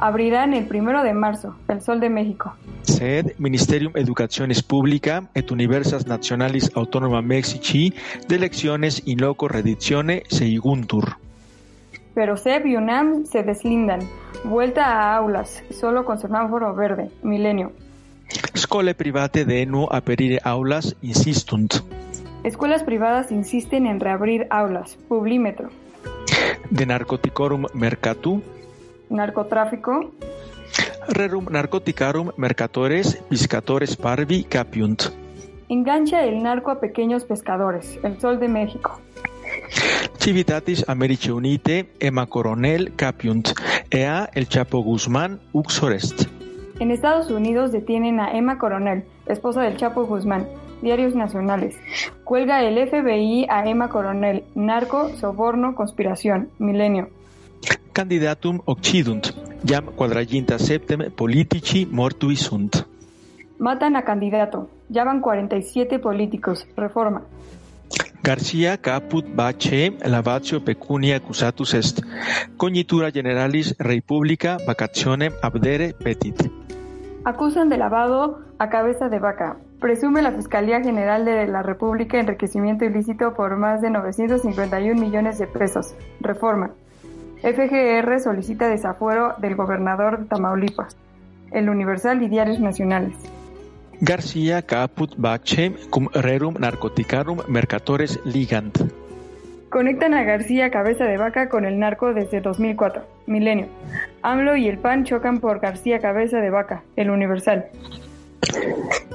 Abrirán 0.00 0.54
el 0.54 0.66
primero 0.66 1.02
de 1.02 1.14
marzo. 1.14 1.54
El 1.68 1.80
Sol 1.80 2.00
de 2.00 2.10
México. 2.10 2.54
Sed 2.82 3.32
Ministerium 3.38 3.92
Educationis 3.96 4.62
Publica 4.62 5.28
et 5.34 5.50
Universitas 5.50 6.06
Nationalis 6.06 6.70
Autonoma 6.74 7.22
Mexici 7.22 7.94
de 8.28 8.38
lecciones 8.38 9.02
in 9.06 9.20
loco 9.20 9.48
reddizione 9.48 10.24
seiguntur. 10.28 11.16
Pero 12.14 12.36
SEB 12.36 12.66
y 12.66 12.76
UNAM 12.76 13.24
se 13.24 13.42
deslindan. 13.42 14.00
Vuelta 14.44 14.84
a 14.84 15.16
aulas, 15.16 15.62
solo 15.70 16.04
con 16.04 16.18
semáforo 16.18 16.74
verde. 16.74 17.10
Milenio. 17.22 17.72
Scole 18.56 18.94
private 18.94 19.44
de 19.44 19.62
enu 19.62 19.88
aperire 19.90 20.40
aulas 20.44 20.96
insistunt. 21.02 21.74
Escuelas 22.44 22.82
privadas 22.82 23.32
insisten 23.32 23.86
en 23.86 24.00
reabrir 24.00 24.46
aulas. 24.50 24.96
Publímetro. 25.08 25.70
De 26.70 26.86
narcoticorum 26.86 27.66
mercatu, 27.74 28.42
Narcotráfico. 29.14 30.12
rerum 31.08 31.46
narcoticarum 31.50 32.32
mercatores 32.36 33.22
piscatores 33.28 33.96
parvi 33.96 34.42
capiunt. 34.44 35.04
Engancha 35.68 36.24
el 36.24 36.42
narco 36.42 36.70
a 36.70 36.80
pequeños 36.80 37.24
pescadores. 37.24 37.98
El 38.02 38.20
Sol 38.20 38.40
de 38.40 38.48
México. 38.48 39.00
Civitatis 40.18 40.84
Americe 40.88 41.32
Unite 41.32 41.92
Emma 42.00 42.26
Coronel 42.26 42.94
capiunt. 42.96 43.50
Ea 43.90 44.28
el 44.34 44.48
Chapo 44.48 44.80
Guzmán 44.80 45.40
uxorest. 45.52 46.24
En 46.80 46.90
Estados 46.90 47.30
Unidos 47.30 47.70
detienen 47.70 48.18
a 48.18 48.36
Emma 48.36 48.58
Coronel, 48.58 49.04
esposa 49.26 49.62
del 49.62 49.76
Chapo 49.76 50.06
Guzmán. 50.06 50.48
Diarios 50.82 51.14
nacionales. 51.14 51.76
Cuelga 52.24 52.62
el 52.62 52.76
FBI 52.88 53.46
a 53.48 53.64
Emma 53.64 53.88
Coronel. 53.88 54.44
Narco, 54.54 55.08
soborno, 55.10 55.76
conspiración. 55.76 56.50
Milenio. 56.58 57.08
Candidatum 57.94 58.60
occidunt. 58.64 59.34
Jam 59.64 59.84
quadraginta 59.94 60.58
septem 60.58 61.12
politici 61.14 61.86
mortui 61.90 62.34
sunt. 62.34 62.86
Matan 63.58 63.94
a 63.94 64.02
candidato. 64.02 64.68
Ya 64.88 65.04
van 65.04 65.20
47 65.20 66.00
políticos. 66.00 66.66
Reforma. 66.74 67.22
García 68.20 68.76
caput 68.78 69.24
bace 69.34 69.96
lavatio 70.02 70.64
pecunia 70.64 71.16
accusatus 71.16 71.74
est. 71.74 72.00
Cognitura 72.56 73.12
generalis 73.12 73.76
republica 73.78 74.56
vacationem 74.66 75.32
abdere 75.40 75.94
petit. 76.02 76.50
Acusan 77.24 77.68
de 77.68 77.78
lavado 77.78 78.40
a 78.58 78.70
cabeza 78.70 79.08
de 79.08 79.20
vaca. 79.20 79.56
Presume 79.78 80.20
la 80.20 80.32
Fiscalía 80.32 80.82
General 80.82 81.24
de 81.24 81.46
la 81.46 81.62
República 81.62 82.18
enriquecimiento 82.18 82.84
ilícito 82.84 83.34
por 83.34 83.56
más 83.56 83.80
de 83.80 83.90
951 83.90 85.00
millones 85.00 85.38
de 85.38 85.46
pesos. 85.46 85.94
Reforma. 86.20 86.72
FGR 87.44 88.20
solicita 88.20 88.68
desafuero 88.68 89.34
del 89.36 89.54
gobernador 89.54 90.20
de 90.20 90.24
Tamaulipas. 90.24 90.96
El 91.50 91.68
Universal 91.68 92.22
y 92.22 92.28
diarios 92.28 92.58
nacionales. 92.58 93.14
García 94.00 94.62
caput 94.62 95.14
bace 95.18 95.74
cum 95.90 96.08
rerum 96.14 96.54
narcoticarum 96.58 97.40
mercatores 97.46 98.18
ligant. 98.24 98.78
Conectan 99.68 100.14
a 100.14 100.22
García 100.22 100.70
Cabeza 100.70 101.04
de 101.04 101.18
Vaca 101.18 101.50
con 101.50 101.66
el 101.66 101.78
narco 101.78 102.14
desde 102.14 102.40
2004. 102.40 103.02
Milenio. 103.26 103.66
AMLO 104.22 104.56
y 104.56 104.68
el 104.68 104.78
PAN 104.78 105.04
chocan 105.04 105.38
por 105.40 105.60
García 105.60 105.98
Cabeza 105.98 106.38
de 106.38 106.48
Vaca. 106.48 106.82
El 106.96 107.10
Universal. 107.10 107.66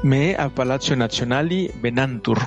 Me 0.04 0.36
a 0.36 0.50
Palazzo 0.50 0.96
Nazionali 0.96 1.72
venantur. 1.82 2.38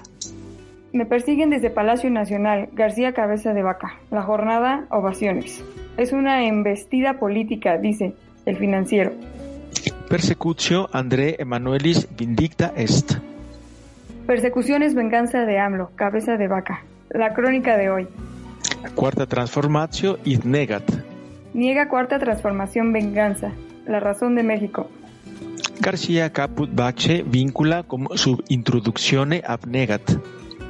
Me 0.93 1.07
persiguen 1.07 1.49
desde 1.49 1.71
Palacio 1.71 2.11
Nacional. 2.11 2.69
García 2.73 3.13
Cabeza 3.13 3.55
de 3.55 3.63
Vaca. 3.63 3.99
La 4.11 4.23
jornada, 4.23 4.85
ovaciones. 4.91 5.65
Es 5.97 6.13
una 6.13 6.47
embestida 6.47 7.15
política, 7.19 7.79
dice 7.79 8.15
el 8.45 8.59
financiero. 8.59 9.13
Persecutio 10.09 10.91
André 10.93 11.37
Emanuelis 11.39 12.07
vindicta 12.15 12.75
est. 12.77 13.15
Persecución 14.27 14.83
es 14.83 14.95
venganza 14.95 15.47
de 15.47 15.59
AMLO. 15.59 15.91
Cabeza 15.97 16.37
de 16.37 16.49
Vaca. 16.49 16.85
La 17.09 17.33
crónica 17.33 17.79
de 17.79 17.89
hoy. 17.89 18.09
Quarta 18.95 19.27
transformatio 19.27 20.19
id 20.25 20.45
negat. 20.45 20.85
Niega 21.55 21.89
cuarta 21.89 22.19
transformación 22.19 22.93
venganza. 22.93 23.53
La 23.87 24.01
razón 24.01 24.35
de 24.35 24.43
México. 24.43 24.91
García 25.81 26.33
caput 26.33 26.71
bace 26.73 27.25
vincula 27.27 27.83
cum 27.83 28.09
sub 28.15 28.45
introductione 28.49 29.43
abnegat. 29.47 30.03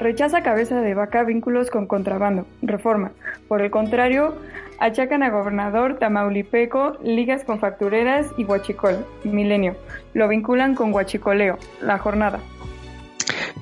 Rechaza 0.02 0.42
cabeza 0.42 0.80
de 0.80 0.94
vaca 0.94 1.23
vínculos 1.23 1.71
con 1.71 1.87
contrabando. 1.87 2.44
Reforma. 2.61 3.12
Por 3.47 3.62
el 3.62 3.71
contrario, 3.71 4.35
achacan 4.80 5.23
a 5.23 5.30
gobernador 5.30 6.00
tamaulipeco 6.00 6.99
ligas 7.04 7.44
con 7.44 7.61
factureras 7.61 8.26
y 8.37 8.42
guachicol. 8.42 9.06
Milenio. 9.23 9.76
Lo 10.12 10.26
vinculan 10.26 10.75
con 10.75 10.90
guachicoleo. 10.90 11.56
La 11.80 11.99
jornada. 11.99 12.40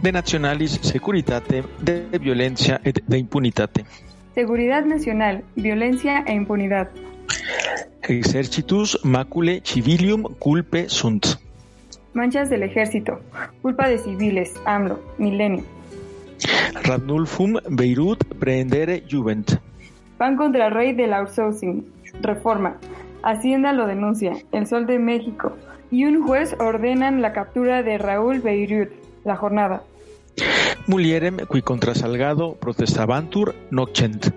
De 0.00 0.12
nationalis 0.12 0.80
securitate 0.80 1.62
de 1.82 2.06
violencia 2.18 2.80
et 2.85 3.04
de 3.06 3.18
impunitate. 3.18 3.85
Seguridad 4.35 4.87
nacional, 4.87 5.44
violencia 5.56 6.25
e 6.26 6.32
impunidad. 6.32 6.88
Exercitus 8.00 8.99
macule 9.04 9.61
civilium 9.62 10.23
culpe 10.38 10.88
sunt. 10.88 11.38
Manchas 12.14 12.49
del 12.49 12.62
ejército. 12.62 13.20
Culpa 13.61 13.88
de 13.90 13.99
civiles. 13.99 14.54
AMLO. 14.64 14.99
Milenio. 15.18 15.79
Radnulfum 16.74 17.58
Beirut 17.68 18.24
prendere 18.38 19.02
juvent. 19.10 19.58
Van 20.18 20.36
contra 20.36 20.66
el 20.66 20.72
rey 20.72 20.92
del 20.94 21.12
outsourcing. 21.12 21.84
Reforma. 22.22 22.76
Hacienda 23.22 23.72
lo 23.72 23.86
denuncia. 23.86 24.32
El 24.52 24.66
Sol 24.66 24.86
de 24.86 24.98
México. 24.98 25.56
Y 25.90 26.04
un 26.04 26.22
juez 26.22 26.54
ordenan 26.58 27.22
la 27.22 27.32
captura 27.32 27.82
de 27.82 27.98
Raúl 27.98 28.40
Beirut. 28.40 28.90
La 29.24 29.36
jornada. 29.36 29.82
Mulierem 30.86 31.36
qui 31.50 31.62
contra 31.62 31.94
Salgado 31.94 32.54
protestabantur 32.54 33.54
nocent. 33.70 34.32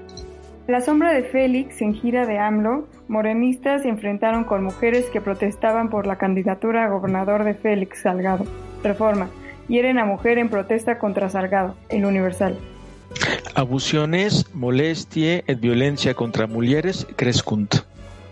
La 0.67 0.81
sombra 0.81 1.13
de 1.13 1.23
Félix 1.23 1.81
en 1.81 1.93
gira 1.93 2.25
de 2.25 2.37
AMLO, 2.39 2.87
morenistas 3.07 3.81
se 3.83 3.89
enfrentaron 3.89 4.45
con 4.45 4.63
mujeres 4.63 5.05
que 5.11 5.19
protestaban 5.19 5.89
por 5.89 6.07
la 6.07 6.17
candidatura 6.17 6.85
a 6.85 6.89
gobernador 6.89 7.43
de 7.43 7.53
Félix 7.53 8.01
Salgado. 8.03 8.45
Reforma. 8.81 9.29
Hieren 9.67 10.00
a 10.00 10.05
mujer 10.05 10.38
en 10.38 10.50
protesta 10.50 11.00
contra 11.00 11.29
Salgado. 11.29 11.75
El 11.89 12.05
Universal. 12.05 12.58
Abusiones, 13.55 14.53
molestie 14.53 15.43
et 15.48 15.60
violencia 15.60 16.13
contra 16.13 16.48
mulieres 16.48 17.08
crescunt. 17.15 17.75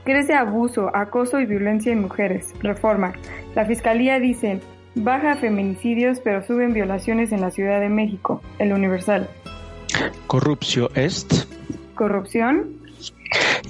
Crece 0.04 0.34
abuso, 0.34 0.90
acoso 0.96 1.40
y 1.40 1.46
violencia 1.46 1.94
en 1.94 2.02
mujeres. 2.02 2.54
Reforma. 2.62 3.14
La 3.54 3.66
Fiscalía 3.66 4.20
dice, 4.20 4.60
baja 4.96 5.36
feminicidios 5.36 6.20
pero 6.20 6.44
suben 6.44 6.74
violaciones 6.74 7.32
en 7.32 7.42
la 7.42 7.52
Ciudad 7.52 7.80
de 7.80 7.90
México. 7.90 8.42
El 8.58 8.74
Universal. 8.74 9.30
Corruptio 10.28 10.90
est. 10.96 11.46
Corrupción. 11.94 12.81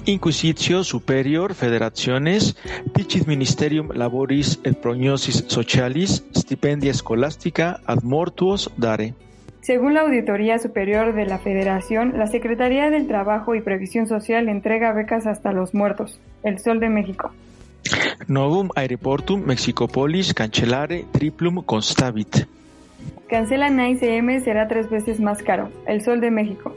Inquisitio 0.06 0.84
Superior 0.84 1.54
Federaciones, 1.54 2.56
Dicit 2.94 3.26
Ministerium 3.26 3.90
Laboris 3.92 4.60
et 4.64 4.76
Prognosis 4.76 5.44
Socialis, 5.48 6.24
Stipendia 6.36 6.92
Scholastica 6.92 7.80
ad 7.86 8.02
mortuos 8.02 8.70
dare. 8.76 9.14
Según 9.60 9.94
la 9.94 10.00
Auditoría 10.00 10.58
Superior 10.58 11.14
de 11.14 11.24
la 11.24 11.38
Federación, 11.38 12.18
la 12.18 12.26
Secretaría 12.26 12.90
del 12.90 13.06
Trabajo 13.06 13.54
y 13.54 13.60
Previsión 13.60 14.08
Social 14.08 14.48
entrega 14.48 14.92
becas 14.92 15.26
hasta 15.26 15.52
los 15.52 15.72
muertos. 15.72 16.18
El 16.42 16.58
Sol 16.58 16.80
de 16.80 16.88
México. 16.88 17.30
Novum 18.26 18.70
aeroportum 18.74 19.44
Mexicopolis 19.44 20.34
cancellare 20.34 21.04
triplum 21.12 21.62
constavit. 21.62 22.46
Cancela 23.28 23.70
NICM 23.70 24.42
será 24.42 24.68
tres 24.68 24.90
veces 24.90 25.20
más 25.20 25.42
caro. 25.42 25.70
El 25.86 26.02
Sol 26.02 26.20
de 26.20 26.30
México. 26.30 26.74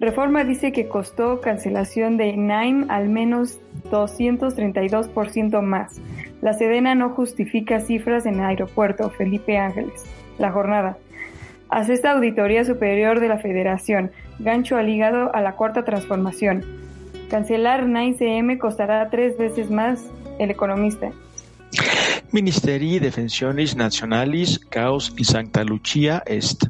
Reforma 0.00 0.44
dice 0.44 0.72
que 0.72 0.88
costó 0.88 1.42
cancelación 1.42 2.16
de 2.16 2.34
NIME 2.34 2.86
al 2.88 3.10
menos 3.10 3.58
232% 3.90 5.60
más. 5.60 6.00
La 6.40 6.54
Sedena 6.54 6.94
no 6.94 7.10
justifica 7.10 7.80
cifras 7.80 8.24
en 8.24 8.36
el 8.36 8.46
aeropuerto 8.46 9.10
Felipe 9.10 9.58
Ángeles. 9.58 10.02
La 10.38 10.50
jornada. 10.52 10.96
Hace 11.68 11.92
esta 11.92 12.12
auditoría 12.12 12.64
superior 12.64 13.20
de 13.20 13.28
la 13.28 13.38
Federación, 13.38 14.10
gancho 14.38 14.78
al 14.78 14.88
hígado 14.88 15.34
a 15.34 15.42
la 15.42 15.52
cuarta 15.52 15.84
transformación. 15.84 16.64
Cancelar 17.28 17.86
NICM 17.86 18.56
costará 18.56 19.10
tres 19.10 19.36
veces 19.36 19.70
más 19.70 20.02
el 20.38 20.50
economista. 20.50 21.10
Ministeri 22.32 23.00
Defensionis 23.00 23.76
Nationalis, 23.76 24.58
Caos 24.60 25.12
y 25.18 25.24
Santa 25.24 25.62
Lucia 25.62 26.22
Est. 26.24 26.64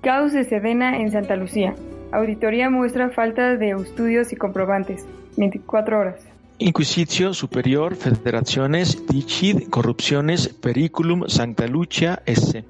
Caos 0.00 0.32
de 0.32 0.44
Sedena 0.44 0.98
en 0.98 1.10
Santa 1.10 1.34
Lucía. 1.34 1.74
Auditoría 2.12 2.70
muestra 2.70 3.10
falta 3.10 3.56
de 3.56 3.70
estudios 3.70 4.32
y 4.32 4.36
comprobantes. 4.36 5.06
24 5.36 5.98
horas. 5.98 6.20
Inquisitio 6.58 7.32
Superior 7.32 7.94
Federaciones 7.94 9.06
Dicid 9.06 9.68
Corrupciones 9.70 10.48
Periculum 10.48 11.28
Santa 11.28 11.66
Lucia 11.66 12.22
S. 12.26 12.64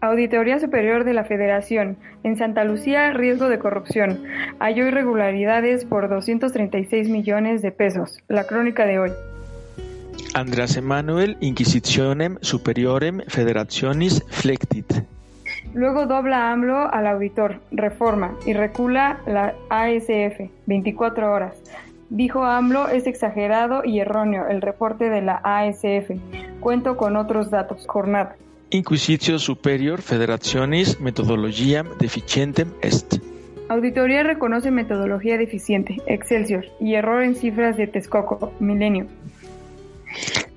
Auditoría 0.00 0.58
Superior 0.58 1.04
de 1.04 1.14
la 1.14 1.24
Federación. 1.24 1.96
En 2.24 2.36
Santa 2.36 2.64
Lucía, 2.64 3.12
riesgo 3.12 3.48
de 3.48 3.58
corrupción. 3.58 4.24
Halló 4.58 4.86
irregularidades 4.86 5.84
por 5.84 6.10
236 6.10 7.08
millones 7.08 7.62
de 7.62 7.70
pesos. 7.70 8.18
La 8.28 8.44
crónica 8.44 8.84
de 8.84 8.98
hoy. 8.98 9.10
Andreas 10.34 10.76
Emanuel 10.76 11.36
Inquisitionem 11.40 12.38
Superiorem 12.42 13.20
Federationis 13.28 14.22
Flectit. 14.28 15.04
Luego 15.74 16.06
dobla 16.06 16.52
AMLO 16.52 16.92
al 16.92 17.08
auditor, 17.08 17.60
reforma 17.72 18.36
y 18.46 18.52
recula 18.52 19.18
la 19.26 19.54
ASF, 19.70 20.48
24 20.66 21.32
horas. 21.32 21.56
Dijo 22.10 22.44
AMLO 22.44 22.88
es 22.88 23.08
exagerado 23.08 23.82
y 23.84 23.98
erróneo 23.98 24.46
el 24.48 24.62
reporte 24.62 25.10
de 25.10 25.20
la 25.20 25.40
ASF. 25.42 26.12
Cuento 26.60 26.96
con 26.96 27.16
otros 27.16 27.50
datos. 27.50 27.86
Jornada. 27.88 28.36
Inquisitio 28.70 29.38
Superior 29.38 30.00
Federationis 30.00 31.00
Methodologiam 31.00 31.88
Deficientem 31.98 32.68
Est. 32.80 33.18
Auditoría 33.68 34.22
reconoce 34.22 34.70
metodología 34.70 35.38
deficiente, 35.38 35.96
Excelsior, 36.06 36.66
y 36.80 36.94
error 36.94 37.22
en 37.22 37.34
cifras 37.34 37.76
de 37.76 37.86
Texcoco, 37.86 38.52
Milenio. 38.60 39.06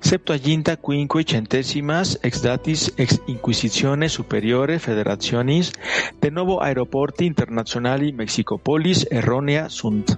Septuaginta 0.08 0.78
quinque 0.78 1.22
centesimas 1.22 2.18
ex 2.22 2.40
datis 2.40 2.94
ex 2.96 3.20
Inquisitione 3.26 4.08
Superiore 4.08 4.78
Federationis 4.78 5.70
de 6.18 6.30
novo 6.30 6.62
aeroporti 6.62 7.26
internazionali 7.26 8.14
Mexicopolis 8.14 9.06
errónea 9.10 9.68
sunt. 9.68 10.12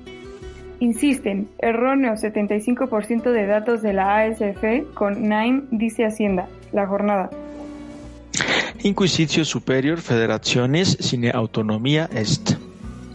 Insisten, 0.79 1.49
erróneo 1.59 2.13
75% 2.13 3.33
de 3.33 3.47
datos 3.47 3.83
de 3.83 3.93
la 3.93 4.19
ASF 4.19 4.95
con 4.95 5.29
NIME, 5.29 5.65
dice 5.73 6.05
Hacienda. 6.05 6.47
La 6.71 6.87
jornada. 6.87 7.29
Inquisitio 8.85 9.45
Superior 9.45 9.99
Federationes 9.99 10.99
sine 11.00 11.33
autonomía 11.35 12.09
est. 12.15 12.53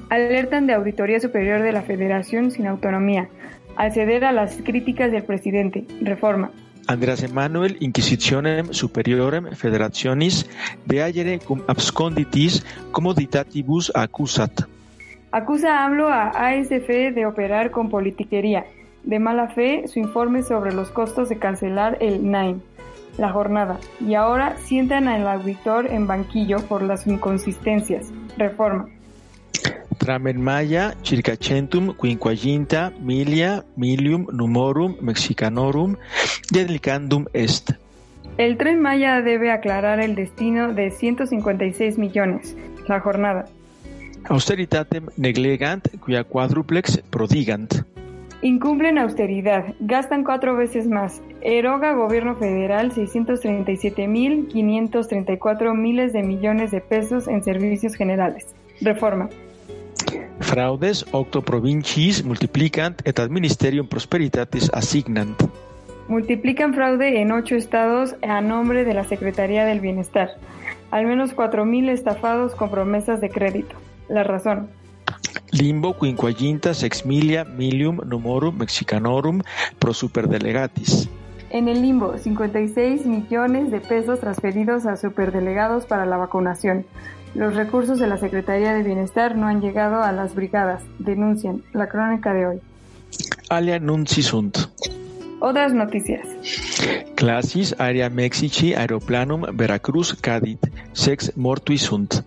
Alertan 0.10 0.68
de 0.68 0.74
Auditoría 0.74 1.22
Superior 1.22 1.62
de 1.62 1.72
la 1.72 1.84
Federación 1.84 2.52
sin 2.52 2.68
autonomía. 2.68 3.30
Al 3.78 3.94
ceder 3.94 4.26
a 4.26 4.34
las 4.34 4.58
críticas 4.58 5.14
del 5.14 5.24
presidente. 5.24 5.86
Reforma. 6.02 6.52
Andreas 6.88 7.24
Emanuel 7.24 7.78
Inquisitionem 7.80 8.74
Superiorem 8.74 9.56
Federationis 9.56 10.46
deagere 10.86 11.40
cum 11.40 11.62
absconditis 11.68 12.64
commoditatibus 12.92 13.92
accusat. 13.94 14.68
Acusa 15.32 15.84
AMLO 15.84 16.08
a 16.08 16.30
ASF 16.30 16.88
de 17.14 17.26
operar 17.26 17.72
con 17.72 17.90
politiquería. 17.90 18.66
De 19.04 19.20
mala 19.20 19.50
fe, 19.50 19.88
su 19.88 20.00
informe 20.00 20.44
sobre 20.44 20.74
los 20.74 20.90
costos 20.90 21.30
de 21.30 21.38
cancelar 21.38 21.98
el 22.00 22.24
NIME. 22.24 22.62
La 23.18 23.32
jornada. 23.32 23.80
Y 24.00 24.16
ahora 24.16 24.58
sientan 24.58 25.08
al 25.08 25.28
auditor 25.28 25.88
en 25.88 26.08
banquillo 26.08 26.58
por 26.68 26.82
las 26.82 27.06
inconsistencias. 27.06 28.12
Reforma. 28.38 28.88
Tramen 29.96 30.42
Maya, 30.42 30.96
Circacentum, 31.04 31.96
Quinquaginta, 31.96 32.92
Milia, 33.02 33.64
Milium, 33.76 34.28
Numorum, 34.32 34.98
Mexicanorum, 35.02 35.98
Dedicandum 36.52 37.26
Est. 37.34 37.72
El 38.38 38.58
tren 38.58 38.82
Maya 38.82 39.22
debe 39.22 39.52
aclarar 39.52 40.02
el 40.02 40.16
destino 40.16 40.74
de 40.74 40.92
156 40.92 41.98
millones. 41.98 42.56
La 42.88 43.00
jornada. 43.00 43.46
Austeritatem 44.28 45.06
neglegant, 45.18 45.88
quia 46.04 46.24
quadruplex 46.24 46.98
prodigant. 47.10 47.86
Incumplen 48.42 48.98
austeridad, 48.98 49.76
gastan 49.80 50.24
cuatro 50.24 50.56
veces 50.56 50.88
más. 50.88 51.22
Eroga 51.42 51.92
gobierno 51.94 52.36
federal 52.36 52.92
637.534 52.92 55.76
miles 55.76 56.14
de 56.14 56.24
millones 56.24 56.72
de 56.72 56.82
pesos 56.82 57.28
en 57.28 57.44
servicios 57.44 57.94
generales. 57.96 58.48
Reforma. 58.82 59.30
Fraudes 60.40 61.06
octo 61.12 61.42
provincis 61.42 62.24
multiplicant 62.24 63.02
et 63.06 63.20
ad 63.20 63.32
ministerium 63.32 63.88
prosperitatis 63.88 64.70
assignant. 64.74 65.36
Multiplican 66.08 66.74
fraude 66.74 67.22
en 67.22 67.32
ocho 67.32 67.56
estados 67.56 68.16
a 68.22 68.42
nombre 68.42 68.86
de 68.86 68.94
la 68.94 69.04
Secretaría 69.06 69.66
del 69.66 69.80
Bienestar. 69.80 70.30
Al 70.92 71.08
menos 71.08 71.36
4.000 71.36 71.90
estafados 71.90 72.54
con 72.54 72.70
promesas 72.70 73.22
de 73.22 73.30
crédito. 73.30 73.76
La 74.08 74.24
razón. 74.24 74.70
Limbo 75.52 75.98
quinquaginta 75.98 76.74
sexmilia 76.74 77.44
milium 77.44 77.98
numorum 78.06 78.58
mexicanorum 78.58 79.42
pro 79.80 79.94
superdelegatis. 79.94 81.10
En 81.50 81.70
el 81.70 81.82
limbo, 81.82 82.18
56 82.18 83.06
millones 83.06 83.72
de 83.72 83.80
pesos 83.80 84.20
transferidos 84.20 84.86
a 84.86 84.98
superdelegados 84.98 85.86
para 85.86 86.06
la 86.06 86.18
vacunación. 86.18 86.86
Los 87.36 87.54
recursos 87.54 88.00
de 88.00 88.08
la 88.08 88.18
Secretaría 88.18 88.74
de 88.74 88.82
Bienestar 88.82 89.36
no 89.36 89.48
han 89.48 89.60
llegado 89.60 90.02
a 90.02 90.14
las 90.14 90.36
brigadas, 90.36 90.82
denuncian 91.00 91.64
la 91.74 91.88
crónica 91.88 92.34
de 92.34 92.48
hoy. 92.48 92.62
Alia 93.50 93.82
sunt. 94.06 94.58
Otras 95.42 95.74
noticias. 95.74 96.26
Classis 97.16 97.76
aerea 97.78 98.10
Mexici 98.10 98.74
aeroplanum 98.74 99.44
Veracruz 99.54 100.16
Cadit. 100.16 100.60
Sex 100.94 101.34
mortui 101.36 101.78
sunt. 101.78 102.24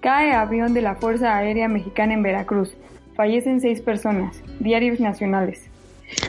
Cae 0.00 0.32
avión 0.32 0.72
de 0.72 0.82
la 0.82 0.94
Fuerza 0.94 1.36
Aérea 1.36 1.66
Mexicana 1.66 2.14
en 2.14 2.22
Veracruz. 2.22 2.76
Fallecen 3.16 3.60
seis 3.60 3.80
personas. 3.80 4.40
Diarios 4.60 5.00
nacionales. 5.00 5.62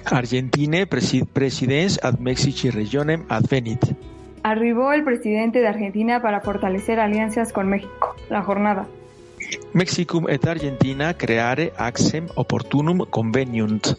Argentine 0.06 0.88
presi 0.88 1.24
presidens 1.24 2.00
ad 2.02 2.18
Mexici 2.20 2.72
regionem 2.72 3.24
advenit. 3.30 3.86
Arribó 4.46 4.94
el 4.94 5.04
presidente 5.04 5.58
de 5.58 5.68
Argentina 5.68 6.22
para 6.22 6.40
fortalecer 6.40 7.00
alianzas 7.00 7.52
con 7.52 7.68
México. 7.68 8.16
La 8.30 8.44
jornada. 8.44 8.86
Mexicum 9.74 10.30
et 10.30 10.46
Argentina 10.46 11.16
creare 11.16 11.74
axem 11.78 12.28
opportunum 12.36 13.08
conveniunt. 13.10 13.98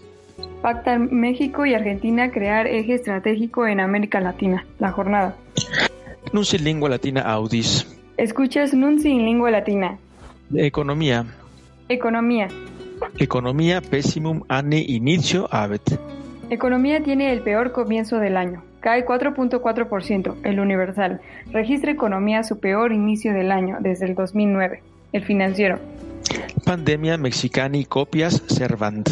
Pactan 0.63 1.09
México 1.11 1.67
y 1.67 1.75
Argentina 1.75 2.31
crear 2.31 2.69
eje 2.69 2.95
estratégico 2.95 3.67
en 3.67 3.81
América 3.81 4.21
Latina. 4.21 4.65
La 4.79 4.93
jornada. 4.93 5.35
Nunci 6.33 6.59
lingua 6.59 6.91
latina 6.91 7.23
audis. 7.23 7.85
Escuchas 8.17 8.73
Nunci 8.73 9.11
en 9.11 9.25
lengua 9.25 9.51
latina. 9.51 9.99
Economía. 10.55 11.25
Economía. 11.89 12.47
Economía 13.19 13.81
pessimum 13.81 14.45
anni 14.47 14.85
inicio 14.87 15.49
avet. 15.51 15.99
Economía 16.51 17.03
tiene 17.03 17.33
el 17.33 17.41
peor 17.41 17.73
comienzo 17.73 18.21
del 18.21 18.37
año. 18.37 18.63
Cae 18.87 19.05
4.4%, 19.05 20.37
el 20.45 20.61
universal. 20.61 21.21
Registra 21.51 21.91
economía 21.91 22.45
su 22.45 22.61
peor 22.61 22.93
inicio 22.93 23.35
del 23.35 23.51
año 23.51 23.79
desde 23.81 24.07
el 24.07 24.15
2009. 24.15 24.81
El 25.13 25.25
financiero. 25.25 25.81
Pandemia 26.65 27.19
mexicani 27.19 27.85
copias 27.85 28.45
servant. 28.47 29.09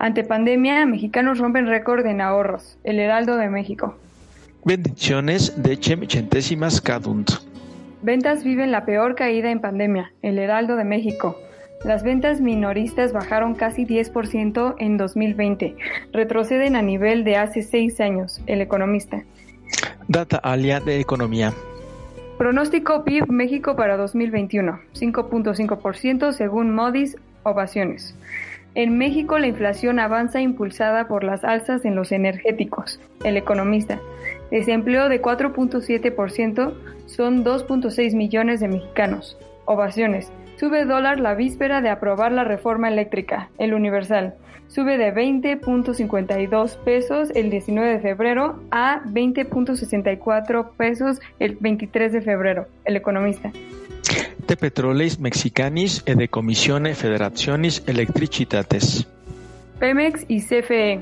Ante 0.00 0.24
pandemia, 0.24 0.84
mexicanos 0.84 1.38
rompen 1.38 1.68
récord 1.68 2.04
en 2.06 2.20
ahorros. 2.20 2.76
El 2.82 2.98
Heraldo 2.98 3.36
de 3.36 3.48
México. 3.48 3.96
Bendiciones 4.64 5.62
decem 5.62 6.08
centésimas 6.08 6.80
cadunt. 6.80 7.30
Ventas 8.02 8.42
viven 8.42 8.72
la 8.72 8.84
peor 8.84 9.14
caída 9.14 9.52
en 9.52 9.60
pandemia. 9.60 10.10
El 10.22 10.40
Heraldo 10.40 10.74
de 10.74 10.82
México. 10.82 11.38
Las 11.84 12.02
ventas 12.02 12.40
minoristas 12.40 13.12
bajaron 13.12 13.54
casi 13.54 13.86
10% 13.86 14.74
en 14.78 14.96
2020. 14.96 15.76
Retroceden 16.12 16.74
a 16.74 16.82
nivel 16.82 17.22
de 17.22 17.36
hace 17.36 17.62
seis 17.62 18.00
años, 18.00 18.40
el 18.46 18.60
economista. 18.60 19.24
Data 20.08 20.38
Alia 20.38 20.80
de 20.80 20.98
Economía. 21.00 21.52
Pronóstico 22.36 23.04
PIB 23.04 23.28
México 23.28 23.76
para 23.76 23.96
2021, 23.96 24.80
5.5% 24.94 26.32
según 26.32 26.74
Modis 26.74 27.16
Ovaciones. 27.42 28.14
En 28.74 28.96
México 28.96 29.38
la 29.38 29.46
inflación 29.46 29.98
avanza 29.98 30.40
impulsada 30.40 31.08
por 31.08 31.24
las 31.24 31.44
alzas 31.44 31.84
en 31.84 31.94
los 31.94 32.12
energéticos. 32.12 33.00
El 33.24 33.36
economista. 33.36 34.00
Desempleo 34.50 35.08
de 35.08 35.20
4.7% 35.20 36.74
son 37.06 37.44
2.6 37.44 38.14
millones 38.14 38.60
de 38.60 38.68
mexicanos. 38.68 39.36
Ovaciones. 39.64 40.30
Sube 40.58 40.84
dólar 40.84 41.20
la 41.20 41.34
víspera 41.34 41.80
de 41.80 41.88
aprobar 41.88 42.32
la 42.32 42.42
reforma 42.42 42.88
eléctrica. 42.88 43.48
El 43.58 43.74
Universal. 43.74 44.34
Sube 44.66 44.98
de 44.98 45.14
20.52 45.14 46.76
pesos 46.78 47.30
el 47.36 47.48
19 47.48 47.92
de 47.92 48.00
febrero 48.00 48.60
a 48.72 49.00
20.64 49.04 50.70
pesos 50.76 51.20
el 51.38 51.56
23 51.60 52.12
de 52.12 52.22
febrero. 52.22 52.66
El 52.84 52.96
Economista. 52.96 53.52
De 54.48 54.56
Petroleis 54.56 55.20
Mexicanis 55.20 56.02
e 56.06 56.16
de 56.16 56.26
Commissione 56.26 56.94
Federationis 56.94 57.84
Electricitates. 57.86 59.06
Pemex 59.78 60.24
y 60.26 60.40
CFE. 60.40 60.98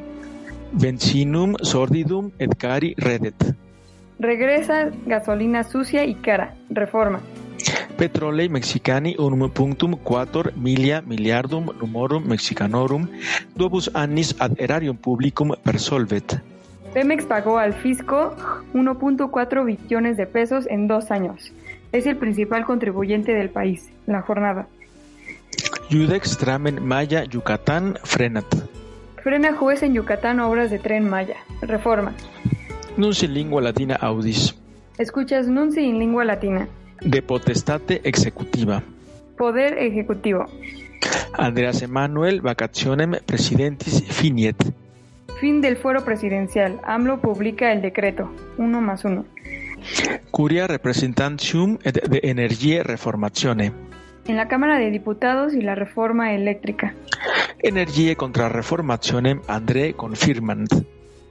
Benzinum 0.72 1.54
sordidum 1.62 2.30
et 2.38 2.54
cari 2.58 2.94
redet. 2.98 3.56
Regresa 4.18 4.90
gasolina 5.06 5.64
sucia 5.64 6.04
y 6.04 6.16
cara. 6.16 6.54
Reforma. 6.68 7.20
Petrolei 7.96 8.48
Mexicani 8.48 9.16
unum 9.18 9.50
punctum 9.50 9.96
quator 9.96 10.52
milia 10.56 11.00
miliardum 11.00 11.72
numorum 11.80 12.26
mexicanorum 12.28 13.08
duobus 13.56 13.90
annis 13.94 14.34
ad 14.38 14.60
erarium 14.60 14.96
publicum 14.96 15.54
persolvet. 15.64 16.40
Pemex 16.92 17.24
pagó 17.24 17.58
al 17.58 17.74
fisco 17.74 18.34
1.4 18.72 19.64
billones 19.64 20.16
de 20.16 20.26
pesos 20.26 20.66
en 20.68 20.88
dos 20.88 21.10
años. 21.10 21.52
Es 21.92 22.06
el 22.06 22.16
principal 22.16 22.64
contribuyente 22.64 23.32
del 23.34 23.50
país. 23.50 23.90
La 24.06 24.22
jornada. 24.22 24.66
Judex 25.90 26.36
tramen 26.38 26.82
Maya 26.82 27.24
Yucatán 27.24 27.98
frenat. 28.02 28.46
Frena 29.22 29.54
juez 29.54 29.82
en 29.82 29.94
Yucatán 29.94 30.40
obras 30.40 30.70
de 30.70 30.78
tren 30.78 31.08
Maya. 31.08 31.36
Reforma. 31.60 32.12
Nunci 32.96 33.26
lingua 33.26 33.60
latina 33.60 33.96
audis. 33.96 34.54
Escuchas 34.98 35.48
Nunci 35.48 35.80
en 35.80 35.98
lengua 35.98 36.24
latina. 36.24 36.66
De 37.00 37.22
potestate 37.22 38.00
executiva. 38.04 38.82
Poder 39.36 39.78
ejecutivo. 39.78 40.46
Andreas 41.32 41.82
Emanuel 41.82 42.40
vacationem 42.40 43.12
presidentis 43.24 44.02
finiet. 44.04 44.56
Fin 45.40 45.60
del 45.60 45.76
fuero 45.76 46.04
presidencial. 46.04 46.80
AMLO 46.84 47.20
publica 47.20 47.72
el 47.72 47.82
decreto. 47.82 48.30
Uno 48.56 48.80
más 48.80 49.04
uno. 49.04 49.24
Curia 50.30 50.66
representantium 50.66 51.78
et 51.84 52.02
de 52.08 52.20
energie 52.22 52.82
reformatione. 52.82 53.72
En 54.26 54.36
la 54.36 54.48
Cámara 54.48 54.78
de 54.78 54.90
Diputados 54.90 55.54
y 55.54 55.60
la 55.60 55.74
reforma 55.74 56.34
eléctrica. 56.34 56.94
Energie 57.62 58.16
contra 58.16 58.48
reformationem 58.48 59.40
André 59.46 59.94
confirmant. 59.94 60.72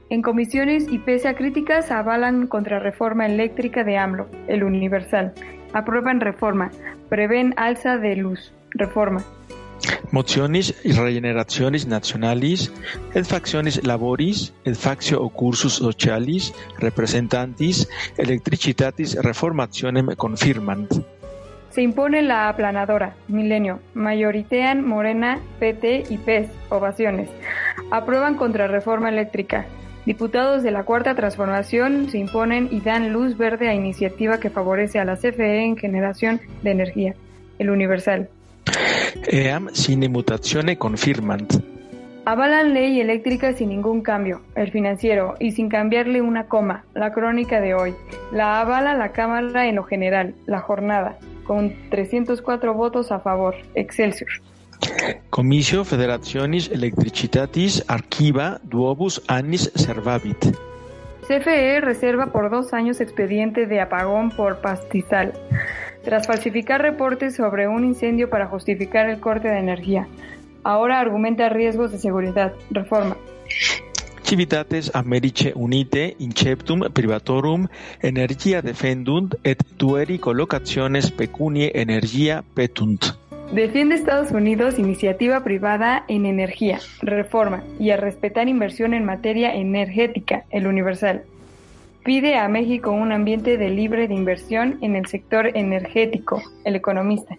En 0.10 0.22
comisiones 0.22 0.86
y 0.90 1.00
pese 1.00 1.28
a 1.28 1.34
críticas 1.34 1.90
avalan 1.92 2.48
contrarreforma 2.48 3.26
eléctrica 3.26 3.84
de 3.84 3.98
AMLO, 3.98 4.28
el 4.48 4.64
Universal. 4.64 5.34
Aprueban 5.76 6.22
reforma. 6.22 6.72
Prevén 7.10 7.54
alza 7.58 7.98
de 7.98 8.16
luz. 8.16 8.54
Reforma. 8.72 9.22
Motionis 10.12 10.74
regenerationis 10.86 11.86
nationalis 11.86 12.72
et 13.14 13.28
factionis 13.28 13.82
laboris 13.84 14.54
et 14.64 14.76
factio 14.76 15.20
o 15.22 15.30
cursus 15.30 15.76
socialis 15.84 16.54
representantis 16.80 17.90
electricitatis 18.18 19.18
reformationem 19.22 20.16
confirmant. 20.16 20.88
Se 21.72 21.82
impone 21.82 22.22
la 22.22 22.48
aplanadora, 22.48 23.14
Milenio. 23.28 23.82
Mayoritean 23.96 24.88
Morena, 24.88 25.42
PT 25.60 26.06
y 26.10 26.18
PES. 26.18 26.48
Ovaciones. 26.70 27.28
Aprueban 27.92 28.36
contrarreforma 28.36 29.10
eléctrica. 29.10 29.66
Diputados 30.06 30.62
de 30.62 30.70
la 30.70 30.84
Cuarta 30.84 31.16
Transformación 31.16 32.10
se 32.10 32.20
imponen 32.20 32.70
y 32.72 32.80
dan 32.82 33.12
luz 33.12 33.38
verde 33.38 33.70
a 33.70 33.74
iniciativa 33.74 34.40
que 34.40 34.52
favorece 34.52 35.00
a 35.00 35.06
la 35.06 35.16
CFE 35.16 35.64
en 35.64 35.78
generación 35.78 36.40
de 36.62 36.72
energía. 36.72 37.16
El 37.58 37.72
Universal. 37.72 38.30
Eam 39.28 39.70
sine 39.74 40.08
mutatione 40.08 40.78
confirmant. 40.78 41.56
Avalan 42.26 42.74
ley 42.74 43.00
eléctrica 43.00 43.54
sin 43.54 43.70
ningún 43.70 44.02
cambio, 44.02 44.42
el 44.56 44.72
financiero, 44.72 45.36
y 45.40 45.52
sin 45.52 45.70
cambiarle 45.70 46.22
una 46.22 46.48
coma, 46.48 46.84
la 46.94 47.12
crónica 47.12 47.62
de 47.62 47.76
hoy. 47.76 47.94
La 48.32 48.60
avala 48.62 48.96
la 48.96 49.12
Cámara 49.12 49.68
en 49.68 49.76
lo 49.76 49.84
general, 49.84 50.34
la 50.46 50.60
jornada, 50.60 51.18
con 51.44 51.74
304 51.90 52.74
votos 52.74 53.12
a 53.12 53.20
favor. 53.20 53.56
Excelsior. 53.76 54.30
Comicio 55.30 55.84
Federationis 55.84 56.70
Electricitatis 56.72 57.84
Archiva 57.88 58.60
Duobus 58.64 59.22
Annis 59.28 59.72
Servavit. 59.76 60.56
CFE 61.28 61.82
reserva 61.82 62.28
por 62.28 62.50
dos 62.52 62.74
años 62.74 63.02
expediente 63.02 63.66
de 63.66 63.82
apagón 63.82 64.30
por 64.30 64.62
pastizal, 64.62 65.34
tras 66.04 66.28
falsificar 66.28 66.82
reportes 66.82 67.36
sobre 67.36 67.68
un 67.68 67.84
incendio 67.84 68.30
para 68.30 68.48
justificar 68.48 69.10
el 69.10 69.20
corte 69.20 69.48
de 69.48 69.58
energía. 69.58 70.08
Ahora 70.64 71.00
argumenta 71.00 71.50
riesgos 71.50 71.92
de 71.92 71.98
seguridad. 71.98 72.54
Reforma. 72.70 73.18
Civitates 74.24 74.92
Americe 74.96 75.54
Unite 75.56 76.16
Inceptum 76.18 76.90
Privatorum 76.92 77.68
Energia 78.02 78.64
Defendunt 78.64 79.36
et 79.44 79.64
Tueri 79.78 80.18
Collocationes 80.18 81.12
Pecunie 81.12 81.72
Energia 81.76 82.44
Petunt. 82.56 83.25
Defiende 83.52 83.96
Estados 83.96 84.32
Unidos 84.32 84.80
iniciativa 84.80 85.44
privada 85.44 86.04
en 86.08 86.26
energía, 86.26 86.80
reforma 87.02 87.64
y 87.80 87.92
a 87.92 87.98
respetar 87.98 88.50
inversión 88.50 88.94
en 88.94 89.06
materia 89.06 89.56
energética, 89.56 90.46
el 90.50 90.68
Universal. 90.68 91.24
Pide 92.04 92.38
a 92.38 92.48
México 92.50 92.92
un 92.92 93.12
ambiente 93.12 93.58
de 93.58 93.70
libre 93.70 94.08
de 94.08 94.14
inversión 94.14 94.78
en 94.82 94.96
el 94.96 95.06
sector 95.06 95.52
energético, 95.56 96.42
el 96.64 96.76
Economista. 96.76 97.38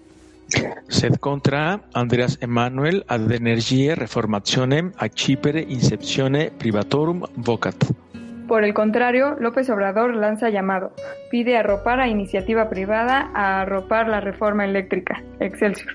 Sed 0.89 1.17
contra 1.17 1.81
Andreas 1.93 2.39
Emanuel 2.41 3.05
ad 3.09 3.31
energie 3.33 3.95
reformationem 3.97 4.93
accipere 4.97 5.61
inceptione 5.61 6.53
privatorum 6.57 7.25
vocat. 7.35 7.77
Por 8.49 8.65
el 8.65 8.75
contrario, 8.75 9.37
López 9.41 9.69
Obrador 9.71 10.15
lanza 10.15 10.51
llamado. 10.51 10.93
Pide 11.31 11.57
arropar 11.57 12.01
a 12.01 12.09
iniciativa 12.09 12.69
privada 12.69 13.31
a 13.35 13.63
arropar 13.63 14.09
la 14.09 14.21
reforma 14.21 14.65
eléctrica. 14.65 15.23
Excelsior. 15.41 15.95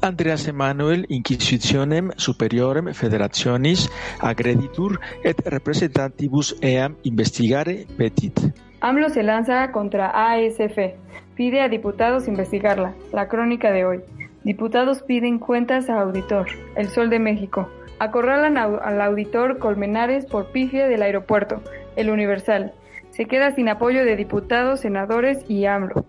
Andreas 0.00 0.48
Emanuel 0.48 1.06
Inquisitionem 1.08 2.10
Superiorem 2.16 2.92
Federationis 2.92 3.88
Agreditur 4.18 4.98
et 5.22 5.36
Representantibus 5.46 6.56
Eam 6.60 6.96
Investigare 7.04 7.86
Petit. 7.96 8.40
AMLO 8.80 9.10
se 9.10 9.22
lanza 9.22 9.70
contra 9.70 10.10
ASF. 10.10 10.96
Pide 11.36 11.60
a 11.60 11.68
diputados 11.68 12.26
investigarla. 12.26 12.94
La 13.12 13.28
crónica 13.28 13.70
de 13.70 13.84
hoy. 13.84 14.00
Diputados 14.42 15.02
piden 15.02 15.38
cuentas 15.38 15.88
a 15.88 16.00
auditor. 16.00 16.48
El 16.74 16.88
Sol 16.88 17.08
de 17.08 17.20
México. 17.20 17.68
Acorralan 18.02 18.58
al 18.58 19.00
auditor 19.00 19.60
Colmenares 19.60 20.26
por 20.26 20.50
pifia 20.50 20.88
del 20.88 21.02
aeropuerto. 21.02 21.62
El 21.94 22.10
Universal. 22.10 22.72
Se 23.12 23.26
queda 23.26 23.54
sin 23.54 23.68
apoyo 23.68 24.04
de 24.04 24.16
diputados, 24.16 24.80
senadores 24.80 25.48
y 25.48 25.66
AMLO. 25.66 26.04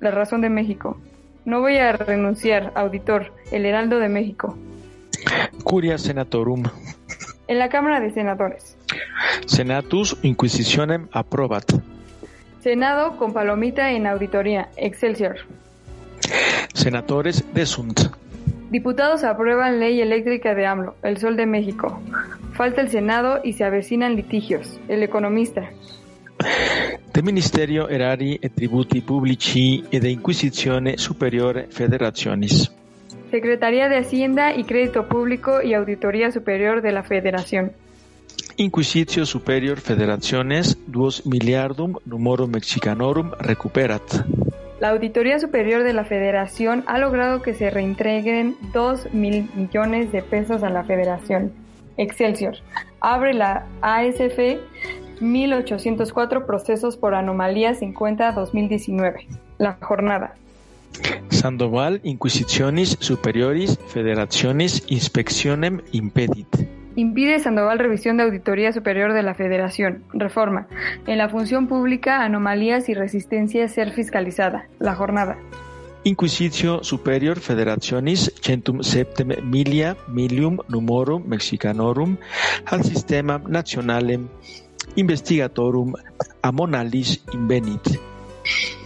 La 0.00 0.12
razón 0.12 0.40
de 0.40 0.48
México. 0.48 0.98
No 1.44 1.60
voy 1.60 1.76
a 1.76 1.92
renunciar, 1.92 2.72
auditor. 2.74 3.34
El 3.52 3.66
Heraldo 3.66 3.98
de 3.98 4.08
México. 4.08 4.56
Curia 5.62 5.98
Senatorum. 5.98 6.62
En 7.48 7.58
la 7.58 7.68
Cámara 7.68 8.00
de 8.00 8.12
Senadores. 8.12 8.78
Senatus 9.44 10.16
Inquisitionem 10.22 11.08
approbat. 11.12 11.70
Senado 12.62 13.18
con 13.18 13.34
palomita 13.34 13.90
en 13.90 14.06
auditoría. 14.06 14.70
Excelsior. 14.78 15.36
Senatores 16.72 17.44
desunt. 17.52 18.19
Diputados 18.70 19.24
aprueban 19.24 19.80
ley 19.80 20.00
eléctrica 20.00 20.54
de 20.54 20.64
AMLO, 20.64 20.94
el 21.02 21.18
Sol 21.18 21.36
de 21.36 21.44
México. 21.44 22.00
Falta 22.52 22.80
el 22.82 22.88
Senado 22.88 23.40
y 23.42 23.54
se 23.54 23.64
avecinan 23.64 24.14
litigios. 24.14 24.78
El 24.88 25.02
economista. 25.02 25.70
De 27.12 27.22
Ministerio 27.22 27.88
Erari 27.88 28.38
et 28.40 28.54
Tributi 28.54 29.00
Publici 29.00 29.84
e 29.90 29.98
de 29.98 30.10
Inquisitione 30.10 30.96
Superiore 30.98 31.66
Federationis. 31.66 32.70
Secretaría 33.32 33.88
de 33.88 33.98
Hacienda 33.98 34.54
y 34.54 34.62
Crédito 34.62 35.08
Público 35.08 35.62
y 35.62 35.74
Auditoría 35.74 36.30
Superior 36.30 36.80
de 36.80 36.92
la 36.92 37.02
Federación. 37.02 37.72
Inquisitio 38.56 39.26
Superior 39.26 39.80
Federationes 39.80 40.78
duos 40.86 41.26
miliardum 41.26 41.94
numorum 42.04 42.50
mexicanorum 42.50 43.32
recuperat. 43.40 44.02
La 44.80 44.88
Auditoría 44.88 45.38
Superior 45.38 45.82
de 45.82 45.92
la 45.92 46.04
Federación 46.06 46.84
ha 46.86 46.96
logrado 46.96 47.42
que 47.42 47.52
se 47.52 47.68
reintegren 47.68 48.56
2 48.72 49.12
mil 49.12 49.50
millones 49.54 50.10
de 50.10 50.22
pesos 50.22 50.62
a 50.62 50.70
la 50.70 50.84
Federación. 50.84 51.52
Excelsior. 51.98 52.56
Abre 52.98 53.34
la 53.34 53.66
ASF 53.82 54.38
1804 55.20 56.46
procesos 56.46 56.96
por 56.96 57.14
anomalías 57.14 57.82
en 57.82 57.92
cuenta 57.92 58.32
2019. 58.32 59.26
La 59.58 59.74
jornada. 59.82 60.34
Sandoval 61.28 62.00
Inquisitionis 62.02 62.96
Superioris 63.00 63.78
Federationis 63.88 64.82
Inspectionem 64.88 65.82
Impedit. 65.92 66.79
Impide 66.96 67.38
Sandoval 67.38 67.78
revisión 67.78 68.16
de 68.16 68.24
Auditoría 68.24 68.72
Superior 68.72 69.12
de 69.12 69.22
la 69.22 69.34
Federación. 69.34 70.02
Reforma. 70.12 70.66
En 71.06 71.18
la 71.18 71.28
función 71.28 71.68
pública, 71.68 72.24
anomalías 72.24 72.88
y 72.88 72.94
resistencia 72.94 73.68
ser 73.68 73.92
fiscalizada. 73.92 74.66
La 74.78 74.94
jornada. 74.94 75.38
Inquisitio 76.02 76.82
Superior 76.82 77.38
Federationis 77.40 78.32
Centum 78.40 78.82
Septem 78.82 79.28
Milia 79.44 79.96
Milium 80.08 80.58
Numorum 80.68 81.26
Mexicanorum 81.26 82.16
al 82.64 82.84
Sistema 82.84 83.42
Nationalem 83.46 84.28
Investigatorum 84.96 85.92
Amonalis 86.40 87.22
Invenit. 87.34 88.00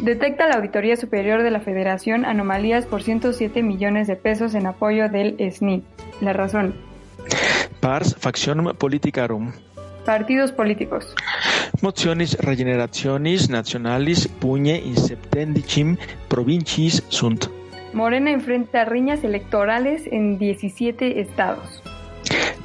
Detecta 0.00 0.48
la 0.48 0.56
Auditoría 0.56 0.96
Superior 0.96 1.44
de 1.44 1.52
la 1.52 1.60
Federación 1.60 2.24
anomalías 2.24 2.84
por 2.84 3.02
107 3.02 3.62
millones 3.62 4.08
de 4.08 4.16
pesos 4.16 4.54
en 4.56 4.66
apoyo 4.66 5.08
del 5.08 5.36
SNI. 5.38 5.84
La 6.20 6.32
razón. 6.32 6.74
Pars 7.84 8.16
Factionum 8.18 8.74
Politicarum. 8.74 9.52
Partidos 10.06 10.52
políticos. 10.52 11.04
Motionis 11.82 12.34
regenerationis 12.38 13.50
nationalis 13.50 14.26
pugne 14.26 14.78
in 14.78 14.96
septendicim 14.96 15.98
provinciis 16.28 17.02
sunt. 17.10 17.50
Morena 17.92 18.30
enfrenta 18.30 18.86
riñas 18.86 19.22
electorales 19.22 20.06
en 20.10 20.38
17 20.38 21.20
estados. 21.20 21.82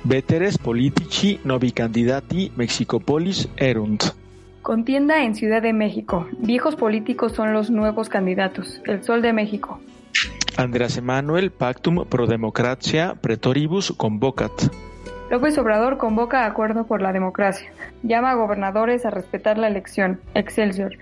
Veteres 0.05 0.57
politici 0.57 1.41
novi 1.43 1.73
candidati 1.73 2.53
Mexicopolis 2.55 3.49
erunt. 3.57 4.15
Contienda 4.61 5.25
en 5.25 5.35
Ciudad 5.35 5.61
de 5.61 5.73
México. 5.73 6.29
Viejos 6.37 6.77
políticos 6.77 7.33
son 7.33 7.51
los 7.51 7.69
nuevos 7.69 8.07
candidatos. 8.07 8.79
El 8.85 9.03
Sol 9.03 9.21
de 9.21 9.33
México. 9.33 9.81
Andreas 10.55 10.95
Emanuel 10.95 11.51
Pactum 11.51 12.05
Pro 12.05 12.25
Democratia 12.25 13.15
Pretoribus 13.19 13.91
convocat. 13.91 14.53
López 15.29 15.57
Obrador 15.59 15.97
convoca 15.97 16.45
acuerdo 16.45 16.85
por 16.85 17.01
la 17.01 17.13
democracia. 17.13 17.71
Llama 18.01 18.31
a 18.31 18.35
gobernadores 18.35 19.05
a 19.05 19.11
respetar 19.11 19.57
la 19.57 19.67
elección. 19.67 20.19
Excelsior. 20.33 20.97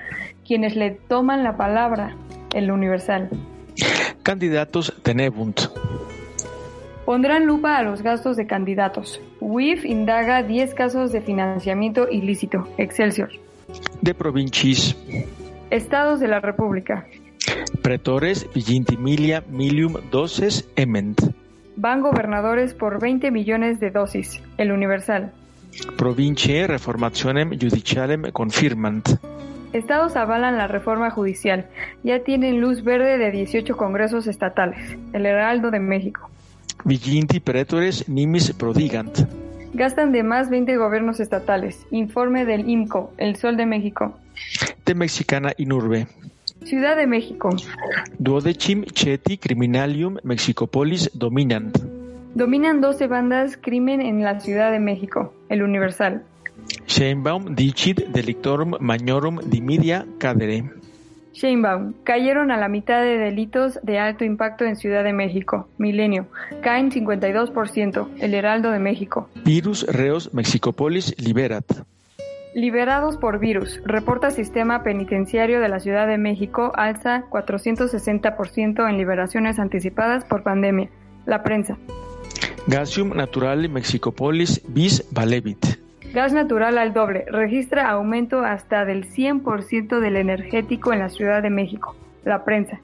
Quienes 0.45 0.75
le 0.75 0.91
toman 0.91 1.43
la 1.43 1.55
palabra. 1.55 2.15
El 2.53 2.71
Universal. 2.71 3.29
Candidatos 4.23 4.93
tenebunt. 5.03 5.61
Pondrán 7.05 7.45
lupa 7.45 7.77
a 7.77 7.83
los 7.83 8.01
gastos 8.01 8.35
de 8.35 8.47
candidatos. 8.47 9.21
WIF 9.39 9.85
indaga 9.85 10.43
10 10.43 10.73
casos 10.73 11.13
de 11.13 11.21
financiamiento 11.21 12.09
ilícito. 12.09 12.67
Excelsior. 12.77 13.29
De 14.01 14.13
provincis. 14.13 14.97
Estados 15.69 16.19
de 16.19 16.27
la 16.27 16.41
República. 16.41 17.07
Pretores 17.81 18.45
Villintimilia 18.53 19.41
Milium 19.49 19.93
Doces 20.11 20.67
Ement. 20.75 21.17
Van 21.79 22.01
gobernadores 22.01 22.73
por 22.73 22.99
20 22.99 23.29
millones 23.29 23.79
de 23.79 23.91
dosis. 23.91 24.41
El 24.57 24.71
Universal. 24.71 25.31
Provincie 25.95 26.65
Reformationem 26.65 27.51
Judicialem 27.51 28.31
Confirmant. 28.31 29.07
Estados 29.73 30.15
avalan 30.15 30.57
la 30.57 30.65
reforma 30.67 31.11
judicial. 31.11 31.67
Ya 32.01 32.23
tienen 32.23 32.61
luz 32.61 32.83
verde 32.83 33.19
de 33.19 33.29
18 33.29 33.77
congresos 33.77 34.25
estatales. 34.25 34.97
El 35.13 35.27
Heraldo 35.27 35.69
de 35.69 35.79
México. 35.79 36.31
Viginti 36.83 37.39
Pretores 37.39 38.09
Nimis 38.09 38.53
Prodigant. 38.53 39.15
Gastan 39.73 40.11
de 40.11 40.23
más 40.23 40.49
20 40.49 40.77
gobiernos 40.77 41.19
estatales. 41.19 41.85
Informe 41.91 42.45
del 42.45 42.67
IMCO, 42.67 43.13
El 43.17 43.35
Sol 43.35 43.55
de 43.55 43.67
México. 43.67 44.17
De 44.83 44.95
Mexicana 44.95 45.53
Inurbe. 45.57 46.07
Ciudad 46.67 46.97
de 46.97 47.07
México. 47.07 47.49
Duodecim 48.19 48.83
Cheti 48.83 49.37
Criminalium 49.37 50.17
Mexicopolis 50.23 51.09
Dominant. 51.13 51.77
Dominan 52.35 52.81
12 52.81 53.07
bandas 53.07 53.55
crimen 53.55 54.01
en 54.01 54.21
la 54.21 54.41
Ciudad 54.41 54.69
de 54.69 54.79
México. 54.79 55.33
El 55.47 55.63
Universal. 55.63 56.23
Sheinbaum 56.85 57.55
dicit 57.55 58.07
delictorum 58.09 58.73
magnorum 58.81 59.39
dimidia 59.45 60.05
cadere. 60.17 60.69
Sheinbaum. 61.31 61.93
Cayeron 62.03 62.51
a 62.51 62.57
la 62.57 62.67
mitad 62.67 63.01
de 63.01 63.17
delitos 63.17 63.79
de 63.81 63.99
alto 63.99 64.25
impacto 64.25 64.65
en 64.65 64.75
Ciudad 64.75 65.05
de 65.05 65.13
México. 65.13 65.69
Milenio. 65.77 66.27
Caen 66.61 66.91
52%. 66.91 68.09
El 68.19 68.33
Heraldo 68.33 68.71
de 68.71 68.79
México. 68.79 69.29
Virus 69.45 69.87
reos 69.87 70.33
Mexicopolis 70.33 71.15
liberat. 71.17 71.63
Liberados 72.57 73.17
por 73.17 73.37
virus. 73.37 73.79
Reporta 73.85 74.31
Sistema 74.31 74.81
Penitenciario 74.81 75.59
de 75.61 75.69
la 75.69 75.79
Ciudad 75.79 76.07
de 76.07 76.17
México 76.17 76.71
alza 76.73 77.25
460% 77.29 78.89
en 78.89 78.97
liberaciones 78.97 79.59
anticipadas 79.59 80.25
por 80.25 80.41
pandemia. 80.41 80.89
La 81.27 81.43
prensa. 81.43 81.77
Gasium 82.65 83.15
naturale 83.15 83.69
Mexicopolis 83.69 84.63
bis 84.69 85.07
valevit. 85.11 85.63
Gas 86.15 86.33
natural 86.33 86.79
al 86.79 86.93
doble. 86.93 87.25
Registra 87.29 87.91
aumento 87.91 88.39
hasta 88.39 88.85
del 88.85 89.07
100% 89.07 89.99
del 89.99 90.15
energético 90.15 90.91
en 90.93 90.97
la 90.97 91.09
Ciudad 91.09 91.43
de 91.43 91.51
México. 91.51 91.95
La 92.25 92.43
prensa. 92.43 92.81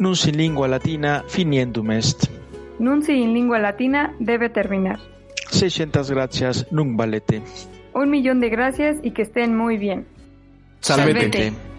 Nunc 0.00 0.26
in 0.26 0.36
lingua 0.36 0.66
latina 0.66 1.22
finiendum 1.28 1.92
est. 1.92 2.24
Nunci 2.80 3.12
in 3.12 3.34
lingua 3.34 3.60
latina 3.60 4.12
debe 4.18 4.48
terminar. 4.48 4.98
600 5.50 6.10
gracias 6.10 6.66
nunc 6.72 6.98
valete. 6.98 7.40
Un 7.94 8.10
millón 8.10 8.40
de 8.40 8.48
gracias 8.48 8.96
y 9.02 9.12
que 9.12 9.22
estén 9.22 9.56
muy 9.56 9.78
bien. 9.78 10.06
Salvete. 10.80 11.20
Salvete. 11.20 11.73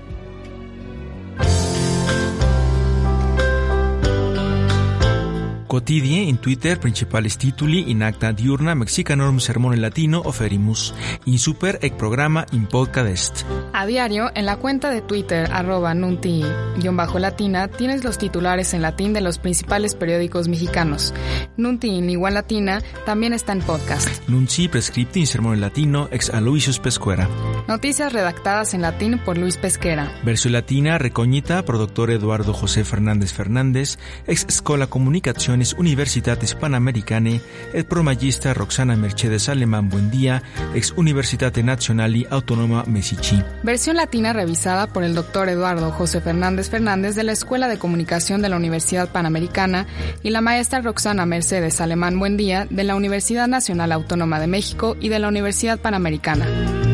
Quotidie 5.75 6.21
in 6.21 6.38
Twitter 6.38 6.79
principales 6.79 7.38
tituli 7.38 7.91
in 7.91 8.01
acta 8.01 8.31
diurna 8.31 8.75
mexicanorum 8.75 9.39
sermone 9.39 9.75
latino 9.75 10.21
oferimus, 10.23 10.93
in 11.25 11.38
super 11.38 11.79
ec 11.81 11.95
programa 11.95 12.45
in 12.53 12.65
podcast. 12.65 13.43
A 13.73 13.85
diario, 13.85 14.31
en 14.35 14.45
la 14.45 14.55
cuenta 14.55 14.89
de 14.89 15.01
Twitter, 15.01 15.49
arroba 15.51 15.93
nunti-latina, 15.93 17.67
tienes 17.67 18.05
los 18.05 18.17
titulares 18.17 18.73
en 18.73 18.83
latín 18.83 19.11
de 19.11 19.19
los 19.19 19.38
principales 19.38 19.95
periódicos 19.95 20.47
mexicanos. 20.47 21.13
Nunti 21.57 21.89
en 21.89 22.07
lengua 22.07 22.31
latina 22.31 22.81
también 23.05 23.33
está 23.33 23.51
en 23.51 23.59
podcast. 23.59 24.07
Nunci 24.29 24.69
prescripti 24.69 25.19
in 25.19 25.27
sermone 25.27 25.57
latino 25.57 26.07
ex 26.09 26.29
Aloysius 26.29 26.79
Pescuera. 26.79 27.27
Noticias 27.67 28.13
redactadas 28.13 28.73
en 28.73 28.81
latín 28.81 29.19
por 29.19 29.38
Luis 29.38 29.57
Pesquera. 29.57 30.09
Versión 30.23 30.53
latina 30.53 30.97
recognita 30.97 31.65
por 31.65 31.77
doctor 31.77 32.11
Eduardo 32.11 32.53
José 32.53 32.85
Fernández 32.85 33.33
Fernández, 33.33 33.99
ex 34.25 34.45
Escola 34.47 34.88
Comunicaciones 34.88 35.64
Universitatis 35.73 36.56
Panamericane, 36.56 37.41
et 37.73 37.88
pro 37.88 38.04
magista 38.04 38.54
Roxana 38.54 38.95
Mercedes 38.95 39.49
Alemán 39.49 39.89
Buendía, 39.89 40.43
ex 40.73 40.93
Universitate 40.95 41.63
Nazionali 41.63 42.28
Autonoma 42.30 42.84
Mesici. 42.86 43.41
Versión 43.63 43.97
latina 43.97 44.34
revisada 44.34 44.88
por 44.88 45.04
el 45.04 45.15
doctor 45.15 45.49
Eduardo 45.49 45.91
José 45.91 46.21
Fernández 46.21 46.69
Fernández 46.69 47.15
de 47.15 47.23
la 47.23 47.32
Escuela 47.32 47.67
de 47.67 47.78
Comunicación 47.78 48.41
de 48.41 48.49
la 48.49 48.58
Universidad 48.58 49.10
Panamericana 49.10 49.88
y 50.23 50.30
la 50.30 50.41
maestra 50.41 50.82
Roxana 50.82 51.25
Mercedes 51.25 51.82
Alemán 51.82 52.19
Buendía 52.19 52.67
de 52.69 52.84
la 52.84 52.95
Universidad 52.95 53.47
Nacional 53.47 53.91
Autónoma 53.91 54.39
de 54.39 54.47
México 54.47 54.95
y 54.99 55.10
de 55.10 55.19
la 55.19 55.28
Universidad 55.28 55.80
Panamericana. 55.80 56.85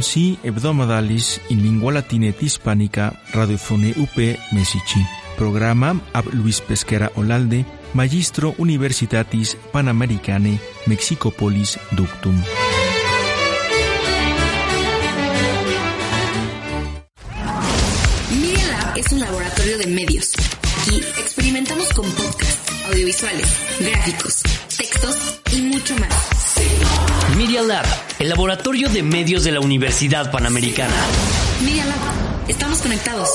Nunci 0.00 0.38
hebdomadalis 0.42 1.42
in 1.50 1.60
lingua 1.62 1.92
latina 1.92 2.28
et 2.28 2.40
hispanica 2.40 3.12
radiofone 3.34 3.92
UP 3.98 4.16
Mesici. 4.52 5.04
Programa 5.36 5.94
ab 6.14 6.24
Luis 6.32 6.62
Pesquera 6.62 7.10
Olalde, 7.16 7.66
Magistro 7.92 8.54
Universitatis 8.56 9.58
Panamericane 9.72 10.58
Mexicopolis 10.86 11.78
Ductum. 11.90 12.32
Media 18.40 18.66
Lab 18.68 18.96
es 18.96 19.12
un 19.12 19.20
laboratorio 19.20 19.78
de 19.78 19.86
medios. 19.86 20.32
Aquí 20.80 20.96
experimentamos 21.20 21.92
con 21.92 22.10
podcasts, 22.12 22.72
audiovisuales, 22.86 23.48
gráficos, 23.80 24.42
textos 24.78 25.40
y 25.52 25.60
mucho 25.60 25.94
más. 25.98 26.99
Media 27.40 27.62
Lab, 27.62 27.86
el 28.18 28.28
laboratorio 28.28 28.90
de 28.90 29.02
medios 29.02 29.44
de 29.44 29.52
la 29.52 29.60
Universidad 29.60 30.30
Panamericana. 30.30 30.92
Media 31.64 31.86
Lab, 31.86 31.96
estamos 32.48 32.82
conectados. 32.82 33.30